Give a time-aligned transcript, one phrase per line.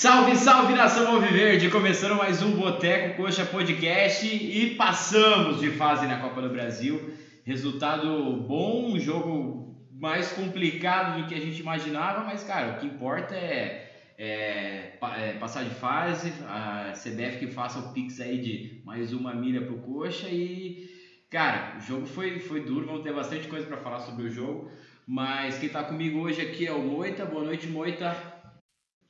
[0.00, 1.68] Salve, salve nação Alviverde!
[1.68, 7.12] Começando mais um Boteco Coxa Podcast e passamos de fase na Copa do Brasil.
[7.44, 12.86] Resultado bom, um jogo mais complicado do que a gente imaginava, mas cara, o que
[12.86, 18.80] importa é, é, é passar de fase, a CBF que faça o Pix aí de
[18.86, 20.88] mais uma milha pro Coxa e
[21.28, 24.70] cara, o jogo foi, foi duro, vamos ter bastante coisa para falar sobre o jogo,
[25.06, 27.26] mas quem tá comigo hoje aqui é o Moita.
[27.26, 28.39] Boa noite, Moita.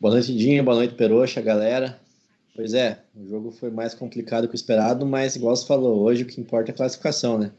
[0.00, 0.64] Boa noite, Dinho.
[0.64, 2.00] Boa noite, Peroxa, galera.
[2.56, 6.22] Pois é, o jogo foi mais complicado que o esperado, mas igual você falou, hoje
[6.22, 7.52] o que importa é a classificação, né?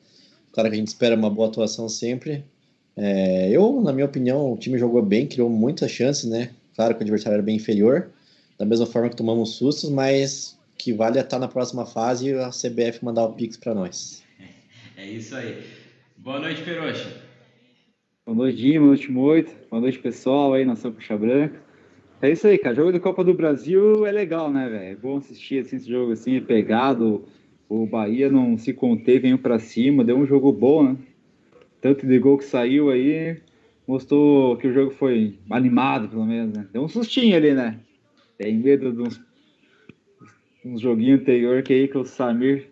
[0.51, 2.43] Claro que a gente espera uma boa atuação sempre.
[2.97, 6.49] É, eu, na minha opinião, o time jogou bem, criou muitas chances, né?
[6.75, 8.09] Claro que o adversário era bem inferior,
[8.57, 12.33] da mesma forma que tomamos sustos, mas que vale é estar na próxima fase e
[12.33, 14.23] a CBF mandar o Pix para nós.
[14.97, 15.63] É isso aí.
[16.17, 17.21] Boa noite, Peroxa.
[18.25, 18.81] Boa noite, Dinho.
[18.81, 19.51] Boa noite, Moito.
[19.69, 21.69] Boa noite, pessoal aí, Nação Puxa Branca.
[22.21, 22.75] É isso aí, cara.
[22.75, 24.91] Jogo da Copa do Brasil é legal, né, velho?
[24.91, 27.25] É bom assistir assim, esse jogo assim, pegado.
[27.67, 30.97] O Bahia não se conteve, veio para cima, deu um jogo bom, né?
[31.81, 33.41] Tanto de gol que saiu aí,
[33.87, 36.67] mostrou que o jogo foi animado, pelo menos, né?
[36.71, 37.79] Deu um sustinho ali, né?
[38.37, 39.21] Tem medo de uns,
[40.63, 42.67] uns joguinhos anterior que aí que o Samir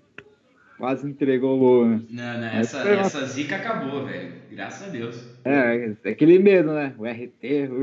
[0.77, 2.01] quase entregou o gol, né?
[2.09, 2.91] Não, não, essa, uma...
[2.91, 4.31] essa zica acabou, velho.
[4.51, 5.27] Graças a Deus.
[5.43, 6.93] É, é aquele medo, né?
[6.99, 7.79] O RT, o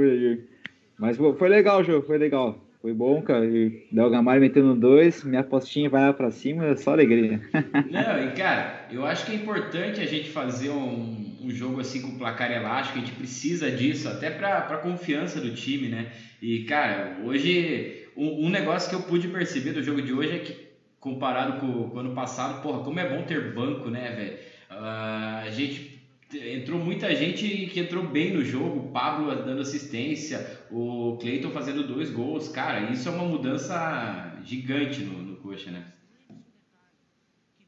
[0.98, 2.58] mas foi legal o jogo, foi legal.
[2.86, 3.44] Foi bom, cara.
[3.44, 7.40] E Del Gamalho metendo dois, minha postinha vai lá pra cima, é só alegria.
[7.90, 12.00] Não, e cara, eu acho que é importante a gente fazer um, um jogo assim
[12.00, 16.12] com placar elástico, a gente precisa disso, até pra, pra confiança do time, né?
[16.40, 20.38] E, cara, hoje, um, um negócio que eu pude perceber do jogo de hoje é
[20.38, 20.56] que,
[21.00, 24.36] comparado com, com o ano passado, porra, como é bom ter banco, né, velho?
[24.70, 25.95] Uh, a gente
[26.34, 31.86] entrou muita gente que entrou bem no jogo, o Pablo dando assistência, o Cleiton fazendo
[31.86, 35.84] dois gols, cara, isso é uma mudança gigante no, no Coxa, né?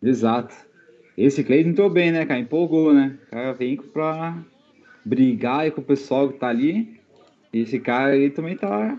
[0.02, 0.54] Exato.
[1.16, 2.40] Esse Cleiton entrou bem, né, cara?
[2.40, 3.18] Empolgou, né?
[3.26, 4.38] O cara vem pra
[5.04, 7.00] brigar com o pessoal que tá ali.
[7.52, 8.98] Esse cara aí também tá,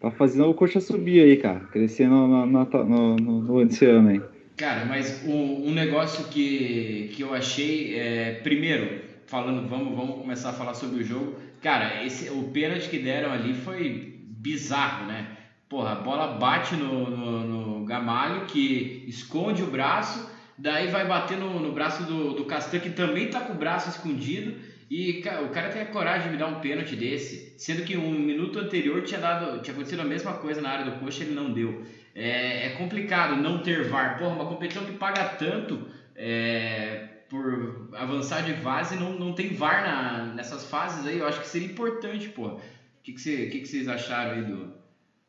[0.00, 1.60] tá fazendo o Coxa subir aí, cara.
[1.60, 4.31] Crescendo no, no, no, no, no ano aí.
[4.62, 10.50] Cara, mas um, um, negócio que, que eu achei, é, primeiro, falando, vamos, vamos começar
[10.50, 11.36] a falar sobre o jogo.
[11.60, 15.36] Cara, esse, o pênalti que deram ali foi bizarro, né?
[15.68, 21.36] Porra, a bola bate no, no, no Gamalho, que esconde o braço, daí vai bater
[21.36, 24.54] no, no braço do, do Castan, que também tá com o braço escondido.
[24.88, 28.12] E o cara tem a coragem de me dar um pênalti desse, sendo que um
[28.12, 31.50] minuto anterior tinha dado, tinha acontecido a mesma coisa na área do coxa, ele não
[31.50, 31.82] deu.
[32.14, 34.18] É, é complicado não ter VAR.
[34.18, 39.82] Porra, uma competição que paga tanto é, por avançar de fase não, não tem VAR
[39.82, 41.18] na, nessas fases aí.
[41.18, 42.54] Eu acho que seria importante, porra.
[42.54, 42.60] O
[43.02, 44.72] que, que, que, que vocês acharam aí do,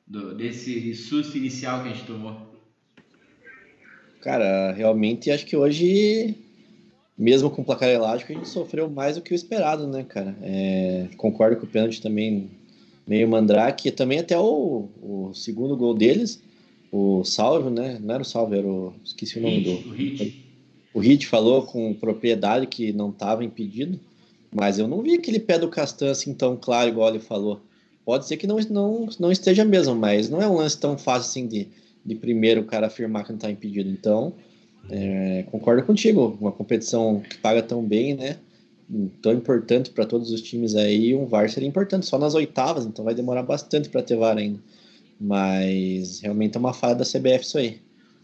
[0.05, 2.53] do, desse susto inicial que a gente tomou?
[4.21, 6.35] Cara, realmente acho que hoje,
[7.17, 10.35] mesmo com o placar elástico, a gente sofreu mais do que o esperado, né, cara?
[10.41, 12.49] É, concordo com o pênalti também,
[13.07, 13.91] meio mandrake.
[13.91, 16.41] Também até o, o segundo gol deles
[16.93, 17.97] o Salvo, né?
[17.99, 18.93] Não era o Salvo, era o.
[19.03, 19.89] Esqueci o nome Hit, do.
[19.89, 20.45] O Hit.
[20.93, 23.99] O Hit falou com propriedade que não estava impedido,
[24.53, 27.61] mas eu não vi aquele pé do Castan assim tão claro, igual ele falou.
[28.05, 31.29] Pode ser que não, não, não esteja mesmo, mas não é um lance tão fácil
[31.29, 31.67] assim de,
[32.05, 33.89] de primeiro o cara afirmar que não está impedido.
[33.89, 34.31] Então,
[34.91, 36.37] é, concordo contigo.
[36.39, 38.37] Uma competição que paga tão bem, né?
[39.19, 43.03] Tão importante para todos os times aí, um VAR seria importante só nas oitavas, então
[43.03, 44.59] vai demorar bastante para ter VAR ainda.
[45.19, 47.81] Mas realmente é uma falha da CBF isso aí.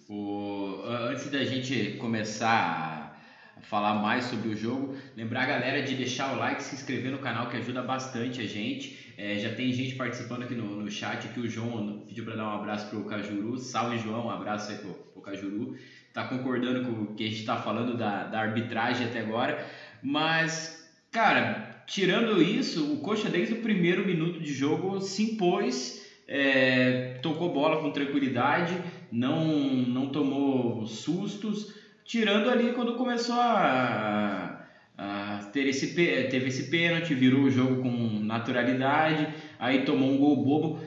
[0.09, 3.15] O, antes da gente começar
[3.55, 7.11] a falar mais sobre o jogo, lembrar a galera de deixar o like, se inscrever
[7.11, 9.13] no canal que ajuda bastante a gente.
[9.17, 12.45] É, já tem gente participando aqui no, no chat, aqui o João pediu para dar
[12.45, 13.57] um abraço pro Cajuru.
[13.57, 15.77] Salve João, um abraço aí pro, pro Cajuru.
[16.13, 19.63] Tá concordando com o que a gente está falando da, da arbitragem até agora.
[20.01, 27.17] Mas, cara, tirando isso, o Coxa desde o primeiro minuto de jogo se impôs é,
[27.23, 28.77] tocou bola com tranquilidade,
[29.11, 31.73] não, não tomou sustos,
[32.05, 34.63] tirando ali quando começou a,
[34.95, 39.27] a ter esse, teve esse pênalti, virou o jogo com naturalidade,
[39.57, 40.79] aí tomou um gol bobo,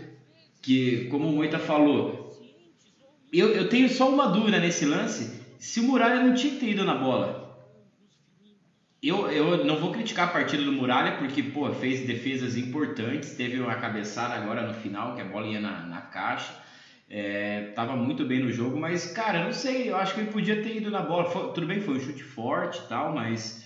[0.63, 2.31] que como o Moita falou,
[3.33, 6.71] eu, eu tenho só uma dúvida nesse lance, se o Muralha não tinha que ter
[6.71, 7.42] ido na bola,
[9.03, 13.61] eu, eu não vou criticar a partida do Muralha, porque pô, fez defesas importantes, teve
[13.61, 16.55] uma cabeçada agora no final, que a bola ia na, na caixa.
[17.09, 20.57] É, tava muito bem no jogo, mas cara, não sei, eu acho que ele podia
[20.63, 21.25] ter ido na bola.
[21.27, 23.61] Foi, tudo bem, foi um chute forte e tal, mas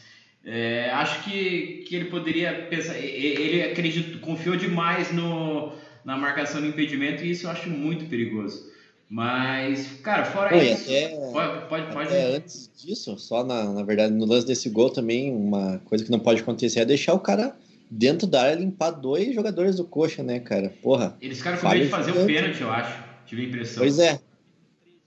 [0.44, 2.96] é, acho que, que ele poderia pensar.
[2.98, 5.70] Ele acredito, confiou demais no,
[6.04, 8.64] na marcação do impedimento e isso eu acho muito perigoso.
[9.08, 10.82] Mas, cara, fora isso.
[10.82, 15.32] Até, pode, pode, pode antes disso, só na, na verdade, no lance desse gol também,
[15.32, 17.54] uma coisa que não pode acontecer é deixar o cara
[17.88, 20.72] dentro da área limpar dois jogadores do coxa, né, cara?
[20.82, 21.16] Porra.
[21.20, 23.04] Eles ficaram com medo de fazer o pênalti, eu acho.
[23.26, 23.78] Tive a impressão.
[23.78, 24.18] Pois é.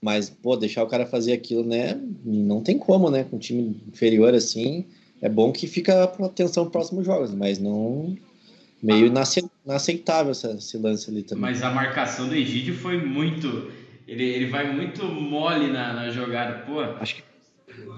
[0.00, 2.00] Mas, pô, deixar o cara fazer aquilo, né?
[2.24, 3.24] Não tem como, né?
[3.24, 4.86] Com um time inferior assim.
[5.20, 8.16] É bom que fica para atenção nos próximos jogos, mas não.
[8.82, 9.46] Meio ah.
[9.66, 11.42] inaceitável esse lance ali também.
[11.42, 13.70] Mas a marcação do Egídio foi muito
[14.10, 16.80] ele, ele vai muito mole na, na jogada, pô.
[16.80, 17.22] Acho que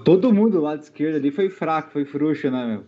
[0.05, 2.83] todo mundo do lado esquerdo ali foi fraco, foi frouxo, né, meu?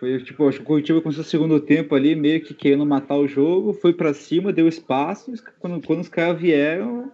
[0.00, 3.16] Foi tipo, acho que o Curitiba começou o segundo tempo ali, meio que querendo matar
[3.16, 5.30] o jogo, foi para cima, deu espaço,
[5.60, 7.12] quando, quando os caras vieram,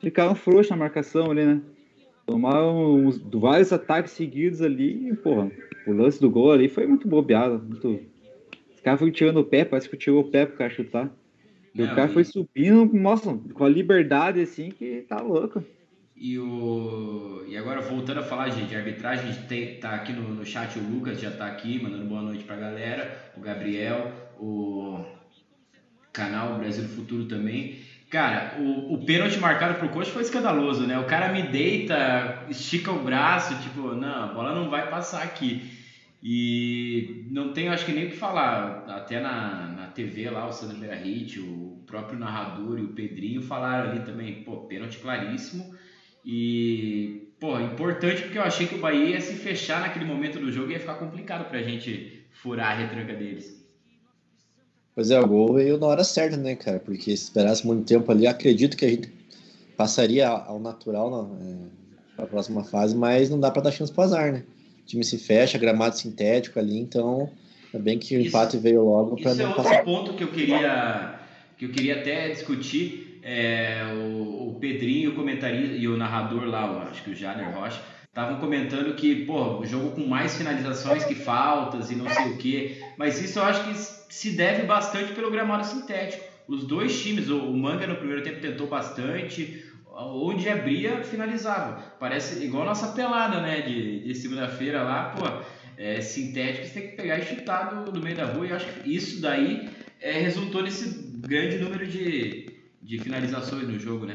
[0.00, 1.62] ficaram frouxos na marcação ali, né?
[2.26, 5.52] Tomaram uns, vários ataques seguidos ali, e, porra,
[5.86, 8.00] o lance do gol ali foi muito bobeado, muito...
[8.74, 11.14] Os caras foram tirando o pé, parece que tirou o pé pro cara chutar.
[11.74, 15.62] O cara foi subindo, nossa, com a liberdade assim que tá louco.
[16.16, 17.44] E, o...
[17.48, 20.44] e agora voltando a falar gente, de arbitragem, a gente tem, tá aqui no, no
[20.44, 25.02] chat, o Lucas já tá aqui, mandando boa noite pra galera, o Gabriel, o
[26.12, 27.78] canal Brasil Futuro também.
[28.10, 30.98] Cara, o, o pênalti marcado pro coach foi escandaloso, né?
[30.98, 35.62] O cara me deita, estica o braço, tipo, não, a bola não vai passar aqui.
[36.22, 38.84] E não tenho, acho que nem o que falar.
[38.88, 44.00] Até na TV lá, o Sandro Berahit, o próprio narrador e o Pedrinho falaram ali
[44.00, 45.74] também, pô, pênalti claríssimo.
[46.24, 50.52] E, pô, importante porque eu achei que o Bahia ia se fechar naquele momento do
[50.52, 53.60] jogo e ia ficar complicado pra gente furar a retranca deles.
[54.94, 56.78] Pois é, o gol veio na hora certa, né, cara?
[56.78, 59.12] Porque se esperasse muito tempo ali, acredito que a gente
[59.76, 61.56] passaria ao natural na, é,
[62.16, 64.44] pra próxima fase, mas não dá para dar chance pro azar, né?
[64.90, 67.30] time se fecha, gramado sintético ali, então
[67.78, 69.84] bem que o empate veio logo para não é outro passar.
[69.84, 71.20] ponto que eu queria
[71.56, 76.88] que eu queria até discutir é, o, o Pedrinho, o comentarista e o narrador lá,
[76.90, 81.14] acho que o Janer Rocha, estavam comentando que, pô, o jogo com mais finalizações que
[81.14, 83.74] faltas e não sei o quê, mas isso eu acho que
[84.12, 86.24] se deve bastante pelo gramado sintético.
[86.48, 89.64] Os dois times, o Manga no primeiro tempo tentou bastante,
[89.94, 91.80] onde abria, finalizava.
[92.00, 93.60] Parece igual a nossa pelada, né?
[93.60, 95.26] De, de segunda-feira lá, pô,
[95.80, 98.46] é, sintético, você tem que pegar e chutar do, do meio da rua.
[98.46, 102.50] E eu acho que isso daí é, resultou nesse grande número de,
[102.82, 104.14] de finalizações no jogo, né?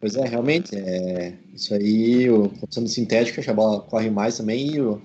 [0.00, 4.80] Pois é, realmente, é, isso aí, o sendo sintético, a bola corre mais também, e
[4.80, 5.00] o,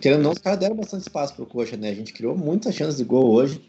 [0.00, 1.90] querendo não, os caras deram bastante espaço pro Coxa, né?
[1.90, 3.60] A gente criou muitas chances de gol hoje,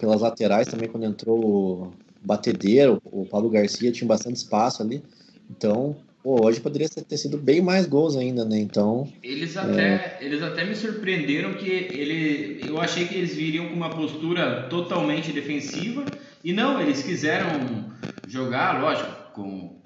[0.00, 1.92] pelas laterais também, quando entrou
[2.24, 5.00] batedeiro, o Paulo Garcia tinha bastante espaço ali.
[5.48, 5.96] Então,
[6.26, 8.58] pô, hoje poderia ter sido bem mais gols ainda, né?
[8.58, 9.08] Então.
[9.22, 10.18] Eles até, é...
[10.20, 12.60] eles até me surpreenderam que ele.
[12.66, 16.04] Eu achei que eles viriam com uma postura totalmente defensiva.
[16.42, 17.92] E não, eles quiseram
[18.26, 19.76] jogar, lógico, com,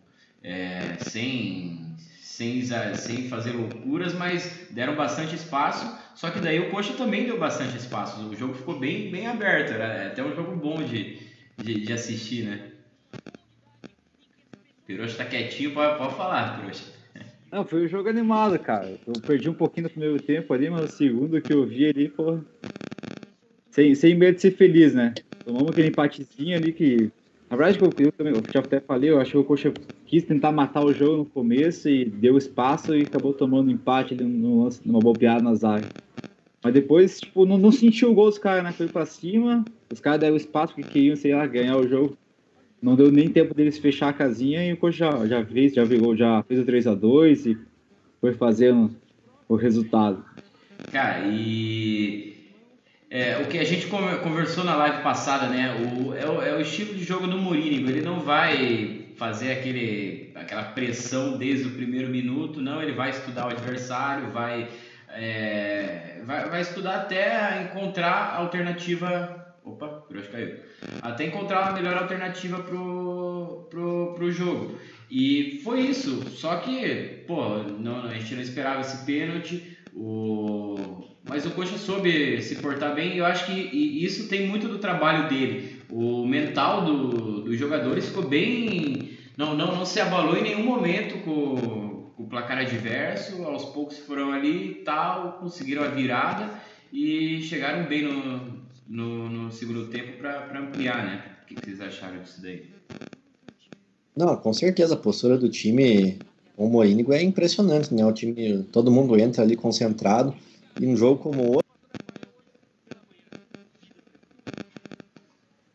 [0.42, 1.78] é, sem,
[2.22, 2.62] sem,
[2.94, 5.94] sem fazer loucuras, mas deram bastante espaço.
[6.14, 8.19] Só que daí o Coxa também deu bastante espaço.
[8.26, 9.72] O jogo ficou bem, bem aberto.
[9.72, 11.19] Era até um jogo bom de,
[11.58, 12.69] de, de assistir, né?
[14.91, 16.85] Pirocha tá quietinho, pode, pode falar, Pirocha.
[17.53, 18.99] Não, foi um jogo animado, cara.
[19.06, 22.09] Eu perdi um pouquinho no primeiro tempo ali, mas o segundo que eu vi ali,
[22.09, 22.41] pô.
[23.70, 25.15] Sem, sem medo de ser feliz, né?
[25.44, 27.09] Tomamos aquele empatezinho ali que.
[27.49, 29.73] Na verdade, eu, eu, também, eu já até falei, eu acho que o Coxa
[30.06, 34.25] quis tentar matar o jogo no começo e deu espaço e acabou tomando empate ali
[34.25, 35.89] no, numa bobeada na zaga.
[36.65, 38.73] Mas depois, tipo, não, não sentiu o gol dos caras, né?
[38.73, 42.19] Foi pra cima, os caras deram espaço que queriam, sei lá, ganhar o jogo.
[42.82, 45.84] Não deu nem tempo deles fechar a casinha e o coach já, já fez, já,
[45.84, 47.58] virou, já fez o 3x2 e
[48.20, 48.91] foi fazendo
[49.49, 50.25] o resultado.
[50.91, 52.34] Cara, e
[53.10, 55.75] é, o que a gente conversou na live passada, né?
[55.75, 57.89] O, é, o, é o estilo de jogo do Mourinho.
[57.89, 62.82] Ele não vai fazer aquele, aquela pressão desde o primeiro minuto, não.
[62.82, 64.69] Ele vai estudar o adversário, vai
[65.13, 69.55] é, vai, vai estudar até encontrar alternativa.
[69.65, 70.56] Opa, hoje caiu.
[71.03, 74.79] Até encontrar a melhor alternativa pro, pro, pro jogo.
[75.10, 76.22] E foi isso.
[76.31, 79.77] Só que, pô, não, a gente não esperava esse pênalti.
[79.94, 81.05] O...
[81.29, 85.29] Mas o Coxa soube se portar bem eu acho que isso tem muito do trabalho
[85.29, 85.82] dele.
[85.91, 89.19] O mental do, dos jogadores ficou bem.
[89.37, 94.31] Não, não, não se abalou em nenhum momento com, o placar adverso, aos poucos foram
[94.31, 96.51] ali e tal, conseguiram a virada
[96.93, 98.59] e chegaram bem no,
[98.91, 101.37] no, no segundo tempo para ampliar, né?
[101.43, 102.69] O que, vocês acharam disso daí?
[104.17, 106.20] Não, com certeza, a postura do time,
[106.56, 108.05] o Morínigo é impressionante, né?
[108.05, 110.35] O time, todo mundo entra ali concentrado
[110.77, 111.61] e um jogo como hoje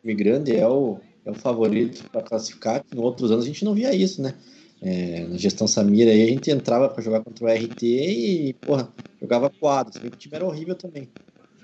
[0.01, 2.83] time grande é o, é o favorito para classificar.
[2.91, 4.35] Em outros anos a gente não via isso, né?
[4.81, 8.93] É, na gestão Samira aí a gente entrava para jogar contra o RT e, porra,
[9.19, 9.93] jogava quadro.
[10.05, 11.09] o time era horrível também.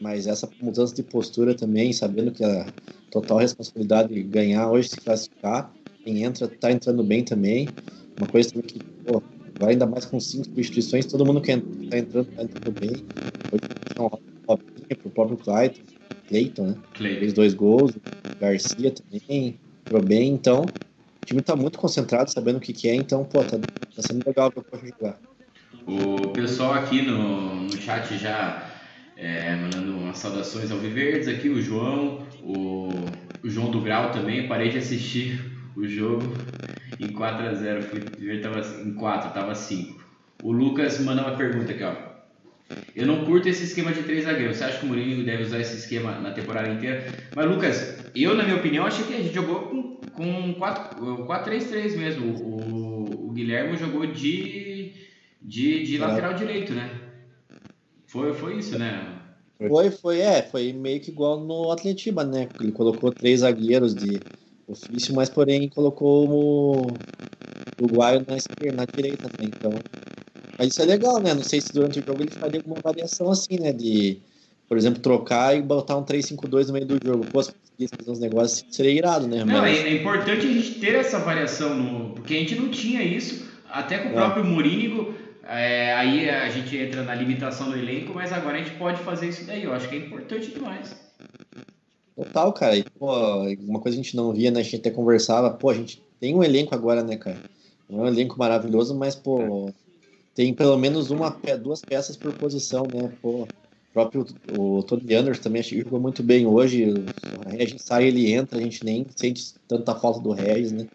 [0.02, 2.66] Mas essa mudança de postura também, sabendo que a
[3.12, 5.72] total responsabilidade de ganhar hoje, se classificar,
[6.04, 7.70] quem entra, tá entrando bem também.
[8.18, 9.22] Uma coisa também que, pô,
[9.60, 11.56] vai ainda mais com cinco substituições, todo mundo que
[11.88, 13.06] tá entrando, tá entrando bem.
[13.52, 14.10] Hoje, então,
[14.48, 15.82] Robinho, pro próprio Clayton,
[16.28, 16.76] Clayton, né?
[16.96, 17.20] Clayton.
[17.20, 17.96] Fez dois gols,
[18.40, 22.96] Garcia também, entrou bem, então o time tá muito concentrado, sabendo o que, que é,
[22.96, 23.60] então, pô, tá,
[23.96, 25.20] tá sendo legal pra jogar.
[25.86, 28.71] O pessoal aqui no, no chat já
[29.22, 32.90] é, mandando umas saudações ao Viverdes aqui, o João, o,
[33.44, 35.40] o João do Grau também, parei de assistir
[35.76, 36.24] o jogo
[37.00, 40.04] em 4x0, fui ver tava em 4, tava 5.
[40.42, 41.96] O Lucas manda uma pergunta aqui, ó.
[42.96, 44.58] Eu não curto esse esquema de três zagueiros.
[44.58, 47.06] Você acha que o Mourinho deve usar esse esquema na temporada inteira?
[47.36, 50.56] Mas, Lucas, eu, na minha opinião, achei que a gente jogou com, com
[51.28, 52.28] 4-3-3 mesmo.
[52.28, 54.94] O, o, Guilherme jogou de,
[55.42, 56.90] de, de lateral direito, né?
[58.12, 59.08] Foi, foi isso, né?
[59.70, 62.50] Foi, foi, é, foi meio que igual no Atletiba, né?
[62.60, 64.20] Ele colocou três zagueiros de
[64.68, 66.88] ofício, mas porém colocou o
[67.82, 69.46] Uruguaio na esquerda, na direita, né?
[69.46, 69.72] Então.
[70.58, 71.34] Mas isso é legal, né?
[71.34, 73.72] Não sei se durante o jogo ele faria alguma variação assim, né?
[73.72, 74.18] De,
[74.68, 77.26] por exemplo, trocar e botar um 3-5-2 no meio do jogo.
[77.28, 77.54] Pô, se
[77.88, 79.46] fazer uns negócios, assim, seria irado, né?
[79.46, 79.78] Não, mas...
[79.78, 82.10] é, importante a gente ter essa variação, no...
[82.10, 84.16] porque a gente não tinha isso, até com o é.
[84.16, 85.14] próprio Murínigo
[85.44, 89.30] é, aí a gente entra na limitação do elenco, mas agora a gente pode fazer
[89.30, 89.64] isso daí.
[89.64, 90.96] Eu acho que é importante demais.
[92.16, 92.78] Total, cara.
[92.78, 94.60] E, pô, uma coisa que a gente não via, né?
[94.60, 97.38] A gente até conversava, pô, a gente tem um elenco agora, né, cara?
[97.90, 99.72] É um elenco maravilhoso, mas, pô,
[100.36, 103.12] tem pelo menos uma, duas peças por posição, né?
[103.22, 103.48] Pô,
[103.92, 104.26] o próprio
[104.58, 106.86] o Tony Anderson também acho que jogou muito bem hoje.
[106.86, 110.88] O Regis sai, ele entra, a gente nem sente tanta falta do Regis, né?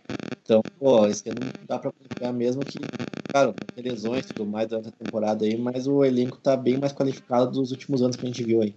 [0.43, 2.79] Então, pô, esse ano dá pra confiar mesmo que,
[3.31, 6.79] claro, tem lesões e tudo mais durante a temporada aí, mas o elenco tá bem
[6.79, 8.75] mais qualificado dos últimos anos que a gente viu aí.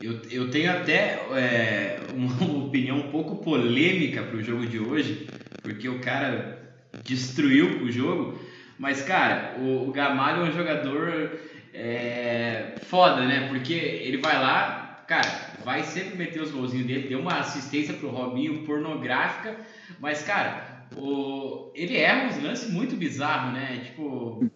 [0.00, 2.32] Eu, eu tenho até é, uma
[2.66, 5.28] opinião um pouco polêmica pro jogo de hoje,
[5.62, 6.58] porque o cara
[7.04, 8.38] destruiu o jogo,
[8.76, 11.38] mas, cara, o, o Gamalho é um jogador
[11.72, 13.48] é, foda, né?
[13.48, 18.10] Porque ele vai lá, cara, vai sempre meter os golzinhos dele, deu uma assistência pro
[18.10, 19.56] Robinho pornográfica,
[19.98, 23.82] mas, cara, o, ele erra uns lances muito bizarros, né?
[23.84, 24.50] Tipo,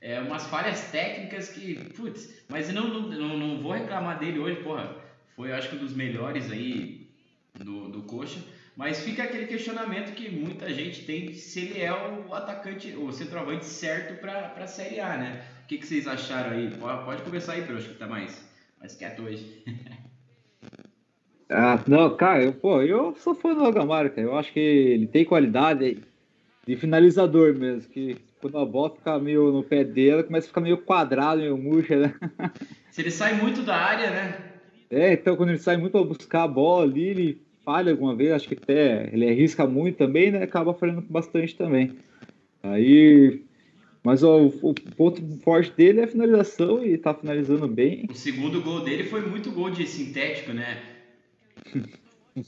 [0.00, 4.62] é, umas falhas técnicas que, putz, mas eu não, não, não vou reclamar dele hoje,
[4.62, 4.96] porra.
[5.36, 7.10] Foi, acho que, um dos melhores aí
[7.54, 8.40] do, do Coxa.
[8.76, 13.66] Mas fica aquele questionamento que muita gente tem se ele é o atacante, o centroavante
[13.66, 15.44] certo para a Série A, né?
[15.70, 16.68] O que, que vocês acharam aí?
[16.80, 18.44] Pode, pode começar aí, Perucho, que tá mais,
[18.80, 19.62] mais quieto hoje.
[21.52, 24.22] Ah, não, cara, eu, pô, eu sou fã do Rogamaro, cara.
[24.22, 25.98] Eu acho que ele tem qualidade
[26.64, 30.60] de finalizador mesmo, que quando a bola fica meio no pé dele, começa a ficar
[30.60, 32.14] meio quadrado, meio murcha, né?
[32.92, 34.52] Se ele sai muito da área, né?
[34.88, 38.30] É, então quando ele sai muito a buscar a bola ali, ele falha alguma vez,
[38.30, 40.44] acho que até ele arrisca muito também, né?
[40.44, 41.98] Acaba falhando bastante também.
[42.62, 43.42] Aí.
[44.02, 48.06] Mas ó, o, ponto forte dele é a finalização e tá finalizando bem.
[48.10, 50.82] O segundo gol dele foi muito gol de sintético, né?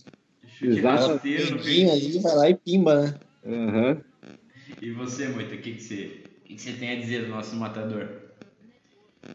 [0.62, 1.20] Exato.
[1.22, 3.14] ali, vai lá e pimba, né?
[3.44, 4.00] Uhum.
[4.80, 7.30] E você, Moita, o que, que, você, o que, que você tem a dizer do
[7.30, 8.08] nosso matador?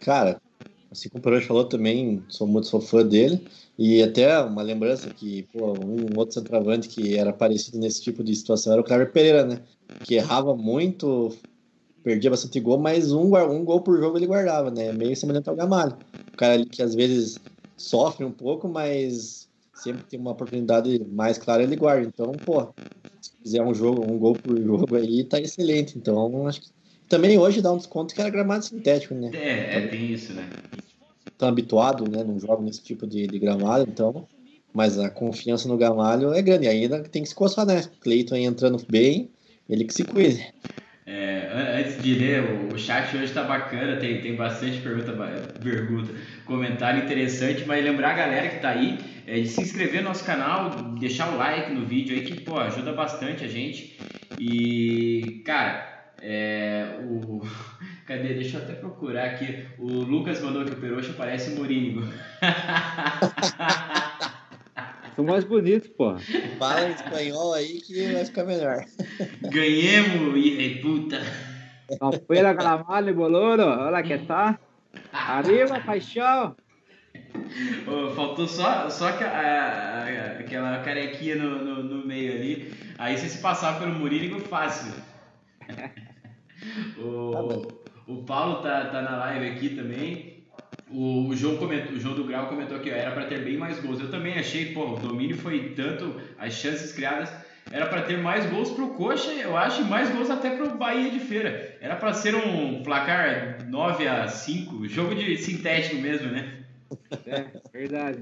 [0.01, 0.41] Cara,
[0.89, 3.45] assim como o Perotti falou também, sou muito sou fã dele.
[3.77, 8.35] E até uma lembrança que, pô, um outro centroavante que era parecido nesse tipo de
[8.35, 9.61] situação era o Cleber Pereira, né?
[10.03, 11.35] Que errava muito,
[12.07, 14.93] perdia bastante gol, mas um, um gol por jogo ele guardava, né?
[14.93, 15.97] Meio semelhante ao Gamalho.
[16.33, 17.37] O cara ali que às vezes
[17.75, 22.07] sofre um pouco, mas sempre tem uma oportunidade mais clara, ele guarda.
[22.07, 22.69] Então, pô,
[23.21, 25.97] se fizer um jogo, um gol por jogo aí, tá excelente.
[25.97, 26.69] Então, acho que
[27.09, 29.29] também hoje dá um desconto que era gramado sintético, né?
[29.33, 30.49] É, é tem isso, né?
[31.29, 32.23] Estão habituado, né?
[32.23, 34.25] Não jogam nesse tipo de, de gramado, então.
[34.73, 36.69] Mas a confiança no Gamalho é grande.
[36.69, 37.83] ainda tem que se coçar, né?
[37.99, 39.29] Cleiton aí entrando bem,
[39.67, 40.53] ele que se cuide.
[41.57, 45.11] Antes de ler, o chat hoje tá bacana, tem, tem bastante pergunta,
[45.61, 46.13] pergunta,
[46.45, 50.23] comentário interessante, mas lembrar a galera que tá aí é, de se inscrever no nosso
[50.23, 53.97] canal, deixar o like no vídeo aí, que pô, ajuda bastante a gente.
[54.39, 57.41] E, cara, é, o.
[58.05, 58.35] Cadê?
[58.35, 59.65] Deixa eu até procurar aqui.
[59.77, 62.07] O Lucas mandou que o Peroxa parece um Morínigo.
[65.13, 66.15] São mais bonitos, pô.
[66.59, 68.85] Fala em espanhol aí que vai ficar melhor.
[69.41, 71.21] Ganhemos, e puta.
[72.01, 73.63] Afuera Calamale, boludo.
[73.63, 74.59] Olha que tá.
[75.11, 76.55] Arriba, paixão.
[77.87, 82.73] Oh, faltou só, só a, a, aquela carequinha no, no, no, meio ali.
[82.97, 84.93] Aí você se passar pelo Murínigo fácil.
[86.97, 87.75] o, tá
[88.07, 90.45] o Paulo tá, tá na live aqui também.
[90.89, 93.79] O, o, João comentou, o João do Grau comentou que era para ter bem mais
[93.79, 93.99] gols.
[93.99, 97.29] Eu também achei, pô, o domínio foi tanto, as chances criadas
[97.71, 101.11] era para ter mais gols pro Coxa, eu acho, e mais gols até pro Bahia
[101.11, 101.77] de Feira.
[101.81, 106.63] Era para ser um placar 9 a 5, jogo de sintético mesmo, né?
[107.25, 108.19] É, verdade.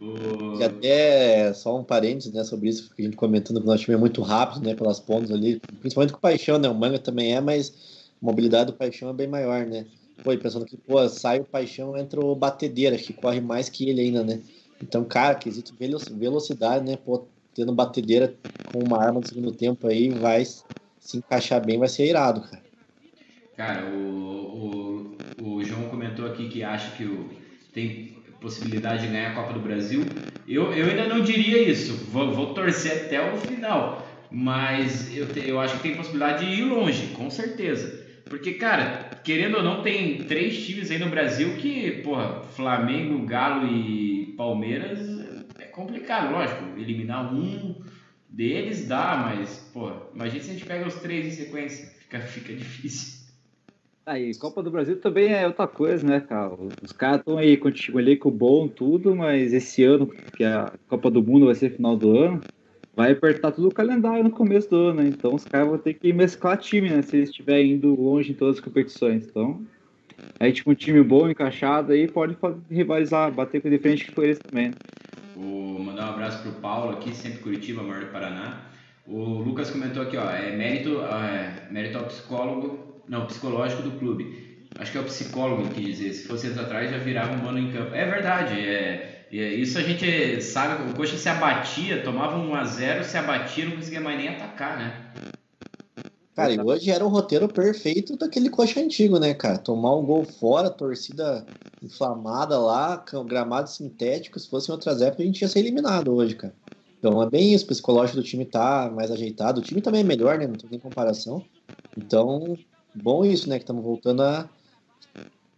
[0.00, 0.58] O...
[0.60, 3.84] E até só um parênteses né, sobre isso, que a gente comentando que o nosso
[3.84, 6.98] time é muito rápido, né, pelas pontas ali, principalmente com o Paixão, né, o Manga
[6.98, 9.86] também é, mas a mobilidade do Paixão é bem maior, né.
[10.22, 14.00] Pô, pensando que, pô, sai o Paixão, entra o Batedeira, que corre mais que ele
[14.00, 14.40] ainda, né.
[14.82, 18.34] Então, cara, quesito velocidade, né, pô, tendo batedeira
[18.66, 22.62] com uma arma no segundo tempo aí, vai se encaixar bem, vai ser irado, cara.
[23.56, 27.28] Cara, o, o, o João comentou aqui que acha que o,
[27.72, 30.04] tem possibilidade de ganhar a Copa do Brasil.
[30.46, 35.48] Eu, eu ainda não diria isso, vou, vou torcer até o final, mas eu, te,
[35.48, 38.04] eu acho que tem possibilidade de ir longe, com certeza.
[38.24, 43.66] Porque, cara, querendo ou não, tem três times aí no Brasil que, porra, Flamengo, Galo
[43.68, 45.13] e Palmeiras
[45.74, 46.78] complicado, lógico.
[46.78, 47.74] Eliminar um
[48.28, 51.92] deles dá, mas, pô, imagina se a gente pega os três em sequência.
[51.98, 53.24] Fica, fica difícil.
[54.06, 56.54] Aí, Copa do Brasil também é outra coisa, né, cara?
[56.82, 61.22] Os caras estão aí com o bom, tudo, mas esse ano, que a Copa do
[61.22, 62.40] Mundo vai ser final do ano,
[62.94, 65.08] vai apertar tudo o calendário no começo do ano, né?
[65.08, 67.00] Então os caras vão ter que mesclar time, né?
[67.00, 69.26] Se eles estiverem indo longe em todas as competições.
[69.26, 69.62] Então,
[70.38, 72.36] aí, tipo, um time bom, encaixado aí, pode
[72.70, 74.70] rivalizar, bater com de frente com eles também.
[75.34, 78.62] Vou mandar um abraço pro Paulo aqui, sempre Curitiba, maior do Paraná.
[79.06, 84.66] O Lucas comentou aqui, ó, é mérito, é, mérito ao psicólogo, não, psicológico do clube.
[84.78, 87.58] Acho que é o psicólogo que dizer, se fosse anos atrás já virava um mano
[87.58, 87.94] em campo.
[87.94, 92.64] É verdade, é, é, isso a gente sabe, o Coxa se abatia, tomava um a
[92.64, 95.12] 0 se abatia, não conseguia mais nem atacar, né?
[96.34, 99.56] Cara, e hoje era o roteiro perfeito daquele coxa antigo, né, cara?
[99.56, 101.46] Tomar um gol fora, torcida
[101.80, 106.34] inflamada lá, gramado sintético, se fosse em outras épocas, a gente ia ser eliminado hoje,
[106.34, 106.54] cara.
[106.98, 109.60] Então é bem isso, o psicológico do time tá mais ajeitado.
[109.60, 110.46] O time também é melhor, né?
[110.46, 111.44] Não tem comparação.
[111.96, 112.56] Então,
[112.94, 113.58] bom isso, né?
[113.58, 114.48] Que estamos voltando a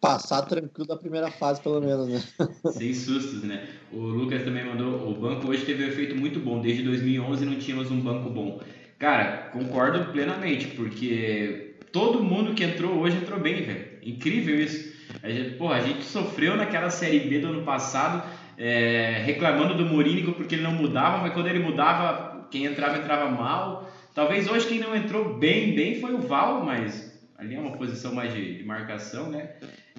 [0.01, 2.23] passar tranquilo da primeira fase, pelo menos, né?
[2.73, 3.67] Sem sustos, né?
[3.93, 5.09] O Lucas também mandou.
[5.09, 6.61] O banco hoje teve um efeito muito bom.
[6.61, 8.61] Desde 2011 não tínhamos um banco bom.
[8.99, 13.87] Cara, concordo plenamente, porque todo mundo que entrou hoje entrou bem, velho.
[14.03, 14.97] Incrível isso.
[15.23, 19.85] A gente, porra, a gente sofreu naquela Série B do ano passado, é, reclamando do
[19.85, 23.91] Morínigo porque ele não mudava, mas quando ele mudava, quem entrava, entrava mal.
[24.15, 28.15] Talvez hoje quem não entrou bem, bem foi o Val, mas ali é uma posição
[28.15, 29.51] mais de, de marcação, né?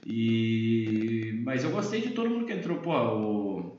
[0.06, 1.40] E...
[1.44, 3.77] Mas eu gostei de todo mundo que entrou, porra, o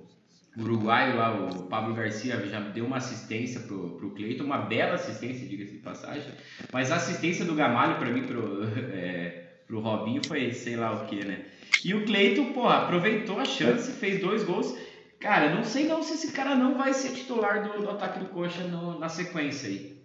[0.58, 5.46] uruguaio lá, o Pablo Garcia, já deu uma assistência pro, pro Cleiton, uma bela assistência,
[5.46, 6.32] diga-se de passagem.
[6.72, 11.06] Mas a assistência do Gamalho, para mim, pro, é, pro Robinho, foi sei lá o
[11.06, 11.44] que, né?
[11.84, 14.76] E o Cleiton, pô, aproveitou a chance, fez dois gols.
[15.20, 18.26] Cara, não sei não se esse cara não vai ser titular do, do ataque do
[18.26, 19.98] Coxa no, na sequência aí.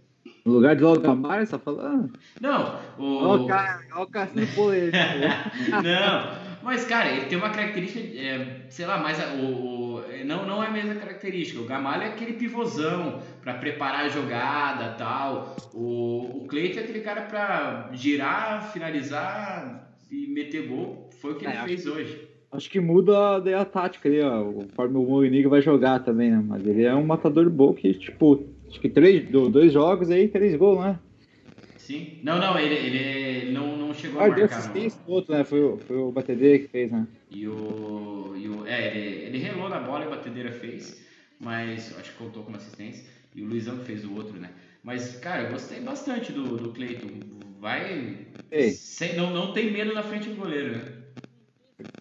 [0.45, 2.11] No lugar de Gamalho, você tá falando?
[2.41, 3.23] Não, o...
[3.23, 4.97] Olha o cara, olha o polêmico.
[5.71, 10.63] não, mas, cara, ele tem uma característica, é, sei lá, mais o, o, não, não
[10.63, 11.59] é a mesma característica.
[11.59, 15.55] O Gamalho é aquele pivôzão para preparar a jogada tal.
[15.73, 21.09] O, o Cleiton é aquele cara para girar, finalizar e meter gol.
[21.19, 22.27] Foi o que é, ele fez hoje.
[22.51, 24.43] Acho que muda daí a tática ali, ó.
[24.43, 26.41] O Fábio Mourinho vai jogar também, né?
[26.47, 30.55] Mas ele é um matador bom que, tipo, acho que três, dois jogos aí, três
[30.55, 30.99] gols, né?
[31.83, 32.19] Sim.
[32.23, 34.45] Não, não, ele, ele não, não chegou ah, a marcar.
[34.45, 35.13] Assistência no...
[35.13, 35.43] outro, né?
[35.43, 37.05] Foi o, foi o Batedeira que fez, né?
[37.29, 38.33] E o.
[38.37, 41.05] E o é, ele, ele relou na bola e o Batedeira fez,
[41.41, 43.03] mas acho que contou como assistência.
[43.35, 44.51] E o Luizão fez o outro, né?
[44.81, 47.19] Mas, cara, eu gostei bastante do, do Cleiton.
[47.59, 48.27] Vai.
[48.71, 50.81] Sem, não, não tem medo na frente do goleiro, né?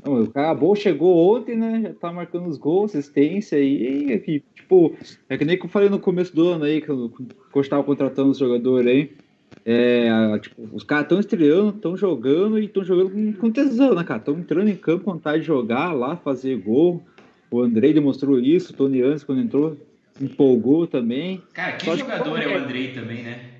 [0.04, 1.80] o cara bom chegou ontem, né?
[1.82, 4.22] Já tá marcando os gols, assistência aí.
[4.26, 4.94] E, tipo,
[5.28, 7.62] é que nem que eu falei no começo do ano aí, que eu, que eu
[7.62, 9.21] estava contratando os jogadores aí.
[9.64, 14.18] É, tipo, os caras estão estreando, estão jogando e estão jogando com, tesão, né, cara?
[14.18, 17.02] Estão entrando em campo com vontade de jogar lá, fazer gol.
[17.50, 19.76] O Andrei demonstrou isso, o Tony Antes, quando entrou,
[20.20, 21.42] empolgou também.
[21.52, 23.50] Cara, que Só jogador que, é o Andrei também, né?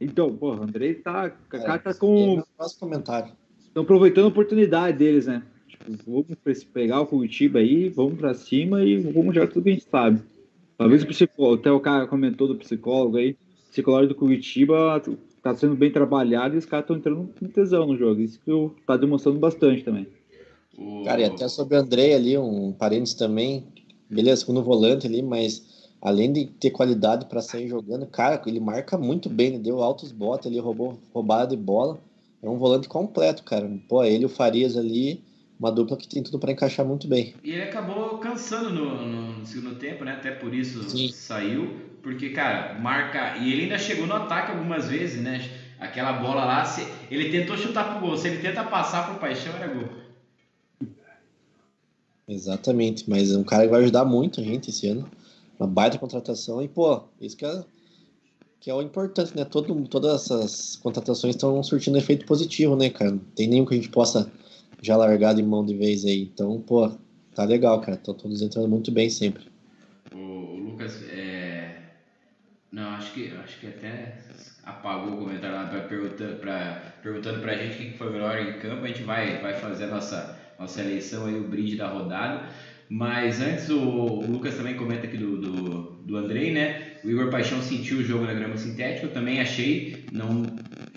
[0.00, 1.32] Então, pô, o Andrei tá.
[1.46, 2.42] O cara tá com.
[2.56, 3.32] Faço comentário.
[3.66, 5.42] Estão aproveitando a oportunidade deles, né?
[5.68, 9.72] Tipo, vamos pegar o Curitiba aí, vamos pra cima e vamos jogar tudo que a
[9.72, 10.20] gente sabe.
[10.78, 13.36] Talvez o psicólogo, até o cara comentou do psicólogo aí
[13.70, 15.02] psicológico do Curitiba
[15.36, 18.20] está sendo bem trabalhado e os caras estão entrando com tesão no jogo.
[18.20, 20.06] Isso que eu tá demonstrando bastante também.
[21.04, 23.64] Cara, e até sobre o André ali, um parênteses também,
[24.08, 28.96] beleza, segundo volante ali, mas além de ter qualidade para sair jogando, cara, ele marca
[28.96, 29.58] muito bem, né?
[29.58, 31.98] deu altos botes ali, roubou roubada de bola.
[32.42, 33.70] É um volante completo, cara.
[33.86, 35.22] Pô, ele e o Farias ali,
[35.58, 37.34] uma dupla que tem tudo para encaixar muito bem.
[37.44, 40.12] E ele acabou cansando no, no, segundo tempo, né?
[40.12, 41.10] Até por isso Sim.
[41.12, 41.89] saiu.
[42.02, 43.36] Porque, cara, marca.
[43.36, 45.40] E ele ainda chegou no ataque algumas vezes, né?
[45.78, 46.86] Aquela bola lá, se...
[47.10, 48.16] ele tentou chutar pro gol.
[48.16, 49.88] Se ele tenta passar pro paixão, era gol.
[52.28, 55.10] Exatamente, mas é um cara que vai ajudar muito a gente esse ano.
[55.58, 56.62] Uma baita contratação.
[56.62, 57.64] E, pô, isso que é,
[58.60, 59.44] que é o importante, né?
[59.44, 63.10] Todo, todas essas contratações estão surtindo efeito positivo, né, cara?
[63.10, 64.30] Não tem nenhum que a gente possa
[64.80, 66.22] já largar de mão de vez aí.
[66.22, 66.90] Então, pô,
[67.34, 67.96] tá legal, cara.
[67.96, 69.44] Estão todos entrando muito bem sempre.
[70.14, 71.39] O, Lucas, é...
[72.72, 74.14] não, acho que, acho que até
[74.62, 78.84] apagou o comentário lá pra, perguntando, pra, perguntando pra gente quem foi melhor em campo.
[78.84, 82.44] A gente vai, vai fazer a nossa, nossa eleição aí, o brinde da rodada.
[82.88, 86.98] Mas antes o, o Lucas também comenta aqui do, do, do Andrei, né?
[87.04, 90.44] O Igor Paixão sentiu o jogo na grama sintética, eu também achei, não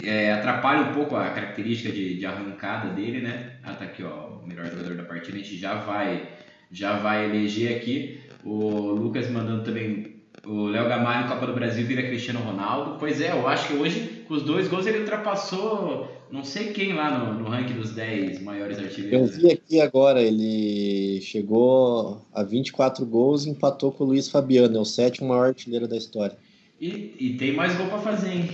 [0.03, 3.57] é, atrapalha um pouco a característica de, de arrancada dele, né?
[3.63, 6.29] Ah, tá aqui, ó, o melhor jogador da partida, a gente já vai,
[6.71, 8.19] já vai eleger aqui.
[8.43, 10.12] O Lucas mandando também
[10.45, 12.97] o Léo Gamalho, Copa do Brasil, vira Cristiano Ronaldo.
[12.99, 16.93] Pois é, eu acho que hoje, com os dois gols, ele ultrapassou não sei quem
[16.93, 19.35] lá no, no ranking dos 10 maiores artilheiros.
[19.35, 24.77] Eu vi aqui agora, ele chegou a 24 gols e empatou com o Luiz Fabiano,
[24.77, 26.35] é o sétimo maior artilheiro da história.
[26.81, 28.49] E, e tem mais gol pra fazer, hein?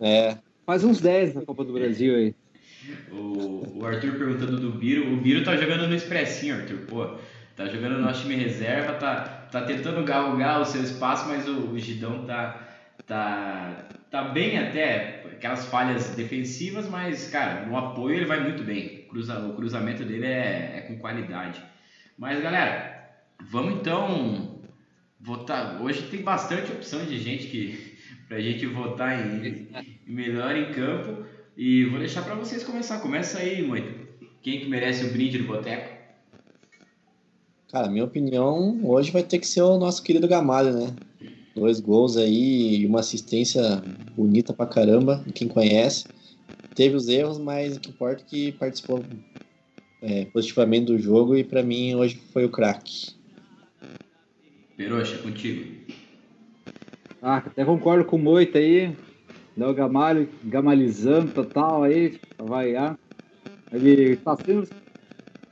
[0.00, 0.36] É.
[0.66, 2.34] Faz uns 10 na Copa do Brasil aí.
[3.10, 5.12] O, o Arthur perguntando do Biro.
[5.12, 6.78] O Biro tá jogando no Expressinho, Arthur.
[6.86, 7.06] Pô,
[7.56, 11.70] tá jogando no nosso time reserva, tá, tá tentando galgar o seu espaço, mas o,
[11.70, 12.68] o Gidão tá,
[13.06, 19.06] tá, tá bem até, aquelas falhas defensivas, mas, cara, no apoio ele vai muito bem.
[19.08, 21.62] Cruza, o cruzamento dele é, é com qualidade.
[22.16, 24.60] Mas, galera, vamos então
[25.20, 25.80] votar.
[25.80, 27.96] Hoje tem bastante opção de gente que
[28.28, 29.68] pra gente votar em,
[30.06, 31.24] em melhor em campo.
[31.56, 33.00] E vou deixar para vocês começar.
[33.00, 34.06] Começa aí, Moito.
[34.42, 35.97] Quem que merece o brinde do Boteco?
[37.70, 40.86] Cara, minha opinião, hoje vai ter que ser o nosso querido Gamalho, né?
[41.54, 43.62] Dois gols aí e uma assistência
[44.16, 46.06] bonita pra caramba, quem conhece.
[46.74, 49.04] Teve os erros, mas o que importa é que participou
[50.00, 53.14] é, positivamente do jogo e para mim hoje foi o craque.
[54.74, 55.92] Peroxa, contigo.
[57.20, 58.96] Ah, até concordo com o Moita aí.
[59.54, 62.72] Léo Gamalho, gamalizando total aí, vai
[63.72, 64.87] Ele tá sendo.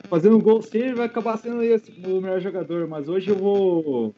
[0.09, 4.15] Fazendo um gol sempre, vai acabar sendo esse o melhor jogador, mas hoje eu vou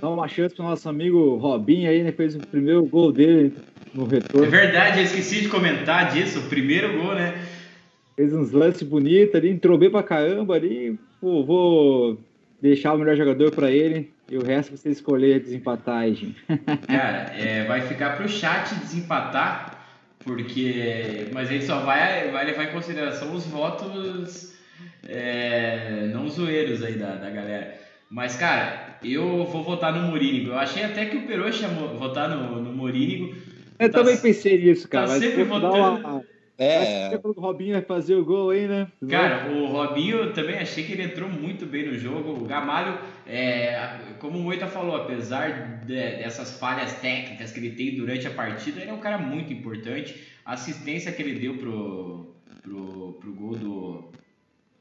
[0.00, 2.10] dar uma chance pro nosso amigo Robinho aí, né?
[2.10, 3.54] Fez o primeiro gol dele
[3.94, 4.46] no retorno.
[4.46, 7.40] É verdade, eu esqueci de comentar disso, o primeiro gol, né?
[8.16, 10.98] Fez uns lances bonitos ali, entrou bem pra caramba ali.
[11.20, 12.18] Pô, vou
[12.60, 16.44] deixar o melhor jogador para ele e o resto você escolher desempatar aí, gente.
[16.88, 19.78] Cara, é, vai ficar pro chat desempatar,
[20.24, 21.28] porque.
[21.32, 24.58] Mas a gente só vai, vai levar em consideração os votos
[25.06, 27.78] é, não zoeiros aí da, da galera.
[28.10, 30.50] Mas, cara, eu vou votar no Morínigo.
[30.50, 33.34] Eu achei até que o Peru chamou votar no, no Morínigo.
[33.78, 35.06] Eu tá, também pensei nisso, cara.
[35.06, 35.76] Tá sempre votando.
[35.76, 36.24] Uma...
[36.62, 37.18] É.
[37.24, 38.86] O Robinho vai fazer o gol aí, né?
[39.08, 42.32] Cara, o Robinho também achei que ele entrou muito bem no jogo.
[42.32, 47.96] O Gamalho, é, como o Moita falou, apesar de, dessas falhas técnicas que ele tem
[47.96, 50.22] durante a partida, ele é um cara muito importante.
[50.44, 54.09] A assistência que ele deu pro, pro, pro gol do.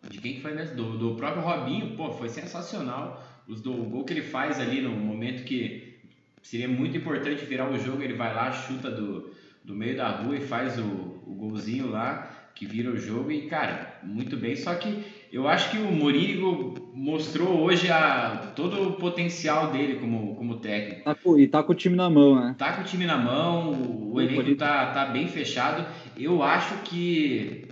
[0.07, 0.75] De quem que foi mesmo?
[0.75, 3.25] Do, do próprio Robinho, pô, foi sensacional.
[3.47, 5.99] Os do, o gol que ele faz ali no momento que
[6.41, 9.33] seria muito importante virar o jogo, ele vai lá, chuta do,
[9.63, 13.31] do meio da rua e faz o, o golzinho lá, que vira o jogo.
[13.31, 14.55] E, cara, muito bem.
[14.55, 20.35] Só que eu acho que o Morínigo mostrou hoje a, todo o potencial dele como,
[20.35, 21.03] como técnico.
[21.03, 22.55] Tá com, e tá com o time na mão, né?
[22.57, 25.85] Tá com o time na mão, o, o elenco tá, tá bem fechado.
[26.17, 27.67] Eu acho que.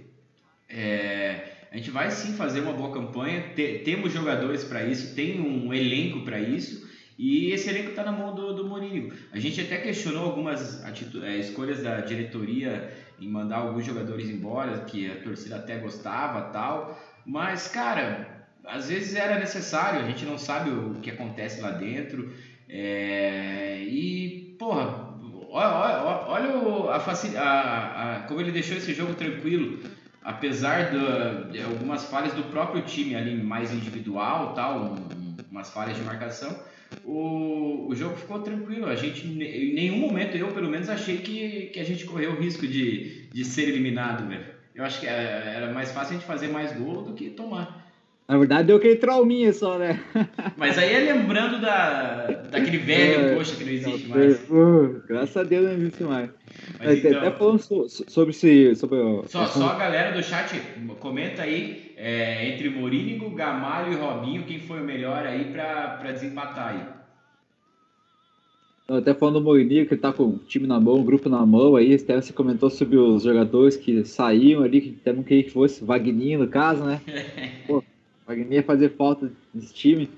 [0.69, 5.39] É, a gente vai sim fazer uma boa campanha, te, temos jogadores para isso, tem
[5.39, 9.13] um elenco para isso, e esse elenco está na mão do, do Mourinho.
[9.31, 10.83] A gente até questionou algumas
[11.23, 16.99] é, escolhas da diretoria em mandar alguns jogadores embora, que a torcida até gostava tal,
[17.23, 22.33] mas, cara, às vezes era necessário, a gente não sabe o que acontece lá dentro,
[22.67, 25.13] é, e, porra,
[25.51, 29.77] olha, olha, olha a, a, a, como ele deixou esse jogo tranquilo
[30.27, 30.91] apesar
[31.49, 36.53] de algumas falhas do próprio time ali mais individual, tal, um, umas falhas de marcação,
[37.05, 38.87] o, o jogo ficou tranquilo.
[38.87, 42.35] A gente, em nenhum momento, eu pelo menos, achei que, que a gente correu o
[42.41, 44.47] risco de, de ser eliminado, velho.
[44.75, 47.76] Eu acho que é, era mais fácil a gente fazer mais gol do que tomar.
[48.27, 50.01] Na verdade, deu aquele trauminha só, né?
[50.57, 54.49] Mas aí é lembrando da, daquele velho, É, poxa, que não existe mais.
[54.49, 56.29] Uh, graças a Deus não existe mais.
[56.77, 58.75] Mas então- Até falando so- so- sobre esse.
[58.75, 60.59] Sobre, Só, só a galera do chat
[60.99, 66.11] comenta aí é, entre Morínigo, Gamalho e Robinho, quem foi o melhor aí pra, pra
[66.11, 66.97] desempatar aí.
[68.97, 71.45] Até falando do Moininho, que ele tá com o time na mão, o grupo na
[71.45, 75.43] mão aí, até você comentou sobre os jogadores que saíam ali, que até não queria
[75.43, 77.01] que fosse, Vagninho no caso, né?
[77.67, 77.83] Pô,
[78.27, 80.09] Vagninho ia fazer falta nesse time.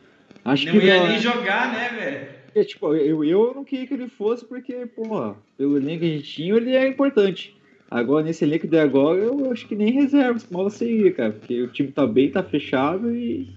[0.44, 2.28] Acho Não que ia não, nem jogar, né, velho?
[2.56, 6.10] é, tipo, eu, eu não queria que ele fosse, porque, porra, pelo elenco que a
[6.18, 7.56] gente tinha, ele é importante.
[7.92, 11.68] Agora, nesse elenco de agora, eu acho que nem reserva, mal seria, cara, porque o
[11.68, 13.50] time tá bem, tá fechado e